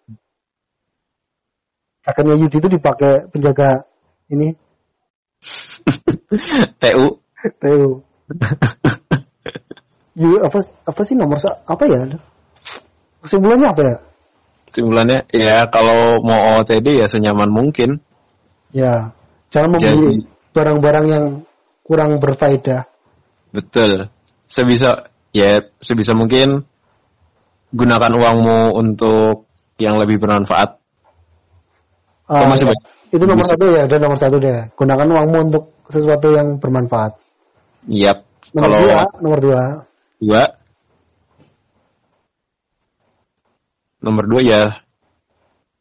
jaketnya 2.06 2.38
Yudi 2.38 2.58
itu 2.62 2.70
dipakai 2.70 3.26
penjaga 3.34 3.90
ini 4.30 4.54
TU 6.82 7.18
TU 7.58 8.02
Yudi 10.20 10.38
apa 10.44 10.58
apa 10.88 11.02
sih 11.08 11.16
nomor 11.16 11.38
apa 11.42 11.84
ya 11.88 12.02
kesimpulannya 13.24 13.68
apa 13.72 13.82
ya 13.82 13.96
kesimpulannya 14.70 15.20
ya 15.32 15.58
kalau 15.72 16.22
mau 16.22 16.62
OTD 16.62 17.02
ya 17.02 17.08
senyaman 17.08 17.50
mungkin 17.50 18.04
ya 18.76 19.16
jangan 19.50 19.70
membeli 19.76 20.28
barang-barang 20.52 21.06
yang 21.08 21.26
kurang 21.84 22.20
berfaedah 22.20 22.88
betul 23.56 24.12
sebisa 24.48 25.12
ya 25.32 25.64
sebisa 25.80 26.12
mungkin 26.12 26.68
gunakan 27.72 28.12
uangmu 28.12 28.76
untuk 28.76 29.48
yang 29.80 29.98
lebih 29.98 30.20
bermanfaat. 30.20 30.78
Masih 32.28 32.68
ya. 32.70 32.76
Itu 33.12 33.28
nomor 33.28 33.44
bisa. 33.44 33.56
satu 33.56 33.66
ya, 33.76 33.84
dan 33.92 34.00
nomor 34.00 34.20
satu 34.20 34.38
deh. 34.40 34.72
Gunakan 34.76 35.08
uangmu 35.08 35.38
untuk 35.52 35.64
sesuatu 35.92 36.32
yang 36.32 36.60
bermanfaat. 36.64 37.20
Yap. 37.90 38.28
Nomor 38.52 38.68
Kalau 38.68 38.80
dua, 38.84 39.00
nomor 39.24 39.40
dua. 39.40 39.64
Dua. 40.22 40.44
Nomor 44.02 44.24
dua 44.26 44.42
ya, 44.42 44.64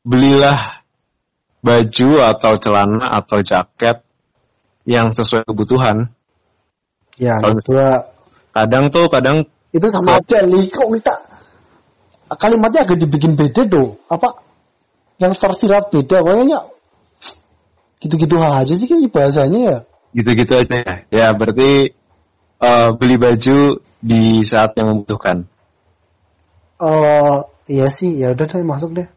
belilah 0.05 0.85
baju 1.61 2.09
atau 2.25 2.53
celana 2.61 3.17
atau 3.17 3.41
jaket 3.41 4.05
yang 4.89 5.13
sesuai 5.13 5.45
kebutuhan. 5.45 6.09
Ya, 7.21 7.37
Kalau 7.41 7.61
dua. 7.65 7.89
Kadang 8.51 8.91
tuh, 8.91 9.07
kadang 9.07 9.47
itu 9.71 9.87
sama 9.87 10.19
aja 10.19 10.43
nih 10.43 10.67
kok 10.67 10.91
kita 10.91 11.15
kalimatnya 12.35 12.83
agak 12.87 12.99
dibikin 12.99 13.39
beda 13.39 13.63
tuh. 13.67 13.99
Apa 14.11 14.43
yang 15.23 15.35
tersirat 15.35 15.91
beda 15.91 16.23
kayaknya 16.23 16.67
gitu-gitu 18.01 18.41
aja 18.41 18.73
sih 18.73 18.87
kayak 18.89 19.11
bahasanya 19.13 19.61
ya. 19.61 19.79
Gitu-gitu 20.11 20.53
aja 20.59 20.77
ya. 20.83 20.95
Ya 21.11 21.27
berarti 21.35 21.95
uh, 22.59 22.95
beli 22.99 23.17
baju 23.17 23.79
di 24.01 24.43
saat 24.43 24.75
yang 24.75 24.91
membutuhkan. 24.91 25.47
Oh 26.81 27.53
iya 27.69 27.93
sih 27.93 28.17
ya 28.17 28.33
udah 28.33 28.47
deh 28.49 28.65
masuk 28.65 28.97
deh. 28.97 29.09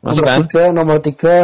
Masuk 0.00 0.24
nomor 0.24 0.30
kan? 0.30 0.40
Tiga, 0.46 0.62
nomor 0.72 0.98
tiga 1.02 1.36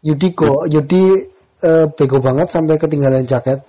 Yudi 0.00 0.32
kok 0.32 0.64
Yudi 0.72 1.28
uh, 1.60 1.92
bego 1.92 2.18
banget 2.24 2.48
sampai 2.48 2.80
ketinggalan 2.80 3.28
jaket. 3.28 3.60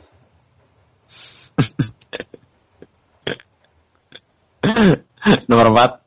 nomor 5.51 5.67
empat. 5.75 5.99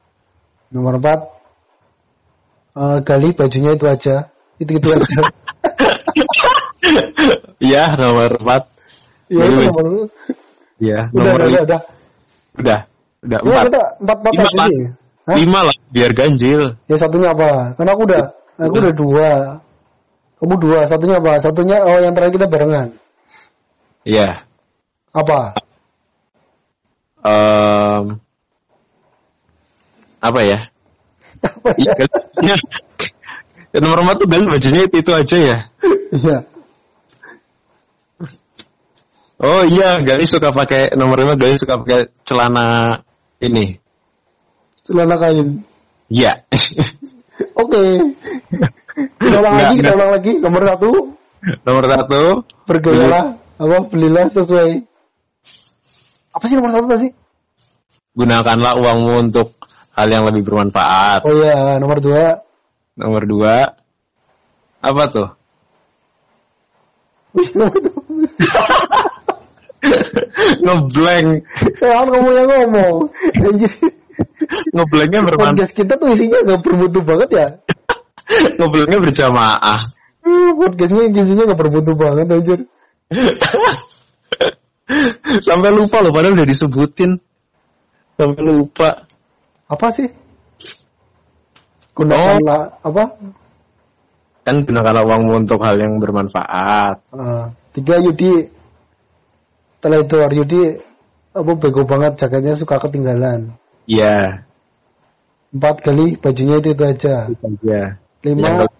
Nomor 0.72 0.96
empat 0.96 1.20
uh, 2.74 2.98
Gali 3.04 3.36
bajunya 3.36 3.76
itu 3.76 3.86
aja. 3.86 4.32
Itu 4.56 4.80
itu 4.80 4.88
aja. 4.90 5.04
Iya 7.58 7.82
nomor 7.96 8.30
empat. 8.40 8.62
Iya 9.30 9.42
itu 9.46 9.56
nomor 9.64 9.84
Iya 10.78 10.98
nomor 11.10 11.38
udah, 11.38 11.46
udah, 11.48 11.62
udah. 11.64 11.80
Udah. 12.60 12.78
Udah 13.24 13.38
Ya, 13.40 13.60
empat. 13.64 13.82
empat 14.04 14.18
Lima 14.36 14.50
lah. 14.52 14.68
Lima 15.32 15.60
lah 15.64 15.76
biar 15.88 16.10
ganjil. 16.12 16.62
Ya 16.86 16.96
satunya 17.00 17.32
apa? 17.32 17.72
Karena 17.74 17.90
aku 17.96 18.02
udah, 18.04 18.22
aku 18.60 18.74
udah 18.76 18.92
dua. 18.94 19.30
Kamu 20.36 20.54
dua, 20.60 20.78
satunya 20.84 21.16
apa? 21.16 21.40
Satunya 21.40 21.76
oh 21.80 21.96
yang 21.96 22.12
terakhir 22.12 22.36
kita 22.36 22.46
barengan. 22.52 22.88
Iya. 24.04 24.44
Apa? 25.16 25.56
Em, 27.24 28.04
apa 30.20 30.40
ya? 30.44 30.58
Apa 31.40 31.68
Iya, 31.80 31.92
ya? 31.96 32.06
Gali- 32.36 32.68
Ya, 33.74 33.78
nomor 33.82 34.06
empat 34.06 34.22
tuh 34.22 34.28
Gali 34.30 34.46
bajunya 34.46 34.86
itu, 34.86 35.02
itu 35.02 35.10
aja 35.10 35.34
ya. 35.40 35.58
Iya. 36.14 36.38
Oh 39.44 39.60
iya, 39.68 40.00
Gali 40.00 40.24
suka 40.24 40.56
pakai 40.56 40.96
nomor 40.96 41.20
lima. 41.20 41.36
Gali 41.36 41.60
suka 41.60 41.76
pakai 41.76 42.08
celana 42.24 42.96
ini. 43.44 43.76
Celana 44.80 45.20
kain. 45.20 45.60
Iya. 46.08 46.32
Oke. 47.60 47.82
Kita 49.20 49.36
ulang 49.44 49.56
lagi, 49.60 49.74
kita 49.84 49.92
ulang 49.92 50.10
lagi. 50.16 50.32
Nomor 50.40 50.62
satu, 50.64 50.90
nomor 51.60 51.84
satu. 51.84 52.20
bergayalah, 52.64 53.36
apa 53.60 53.76
belilah 53.92 54.32
sesuai. 54.32 54.80
Apa 56.32 56.44
sih 56.48 56.56
nomor 56.56 56.72
satu 56.72 56.86
tadi? 56.88 57.08
Gunakanlah 58.16 58.80
uangmu 58.80 59.28
untuk 59.28 59.52
hal 59.92 60.08
yang 60.08 60.24
lebih 60.24 60.48
bermanfaat. 60.48 61.20
Oh 61.20 61.34
iya, 61.36 61.76
nomor 61.76 62.00
dua, 62.00 62.40
Nomor 62.96 63.22
dua. 63.28 63.76
Apa 64.80 65.02
tuh? 65.10 65.28
Ngeblank. 70.34 71.28
Jangan 71.78 72.06
kamu 72.10 72.28
yang 72.34 72.48
ngomong. 72.50 72.94
Ngeblanknya 74.74 75.20
bermanfaat. 75.22 75.54
Podcast 75.54 75.74
kita 75.74 75.92
tuh 75.98 76.08
isinya 76.14 76.38
gak 76.42 76.60
bermutu 76.62 76.98
banget 77.02 77.30
ya. 77.30 77.46
Ngeblanknya 78.58 78.98
berjamaah. 79.02 79.80
Hmm, 80.24 80.50
Podcastnya 80.58 81.02
isinya 81.12 81.44
gak 81.52 81.60
bermutu 81.60 81.92
banget 81.94 82.26
anjir. 82.30 82.60
Sampai 85.40 85.70
lupa 85.72 86.04
loh, 86.04 86.12
padahal 86.12 86.36
udah 86.36 86.48
disebutin. 86.48 87.16
Sampai 88.20 88.42
lupa. 88.44 89.08
Apa 89.70 89.86
sih? 89.96 90.08
Gunakanlah 91.94 92.82
apa? 92.82 93.04
Kan 94.44 94.60
gunakanlah 94.66 95.04
uangmu 95.08 95.46
untuk 95.46 95.62
hal 95.64 95.78
yang 95.78 95.96
bermanfaat. 96.02 97.00
Ah, 97.16 97.48
tiga 97.72 97.96
Yudi 98.02 98.44
teledor 99.84 100.32
Yudi 100.32 100.80
apa 101.36 101.52
bego 101.60 101.84
banget 101.84 102.16
jaketnya 102.16 102.56
suka 102.56 102.80
ketinggalan. 102.80 103.52
Iya. 103.84 104.48
Empat 105.52 105.84
kali 105.84 106.16
bajunya 106.16 106.64
itu, 106.64 106.72
itu 106.72 106.84
aja. 106.88 107.28
Iya. 107.60 108.00
Lima 108.24 108.40
Yang 108.40 108.72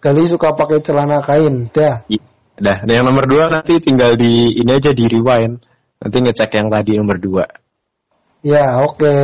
kali 0.00 0.22
suka 0.24 0.56
pakai 0.56 0.80
celana 0.80 1.20
kain. 1.20 1.68
Dah. 1.68 2.08
Iya. 2.08 2.24
Dah, 2.56 2.88
Dan 2.88 3.04
yang 3.04 3.04
nomor 3.12 3.28
dua 3.28 3.52
nanti 3.52 3.76
tinggal 3.84 4.16
di 4.16 4.56
ini 4.56 4.72
aja 4.72 4.96
di 4.96 5.04
rewind. 5.04 5.60
Nanti 6.00 6.16
ngecek 6.24 6.56
yang 6.56 6.72
tadi 6.72 6.96
nomor 6.96 7.20
dua. 7.20 7.44
Ya 8.40 8.80
oke. 8.80 9.16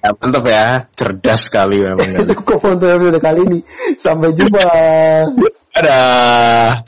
Ya, 0.00 0.08
mantap 0.16 0.44
ya, 0.48 0.88
cerdas 0.96 1.48
sekali 1.48 1.80
memang. 1.80 2.16
itu 2.24 2.32
kok 2.36 2.60
untuk 2.64 2.88
episode 2.88 3.20
kali 3.20 3.40
ini. 3.44 3.58
Sampai 4.00 4.32
jumpa. 4.32 4.64
Dadah. 5.76 6.84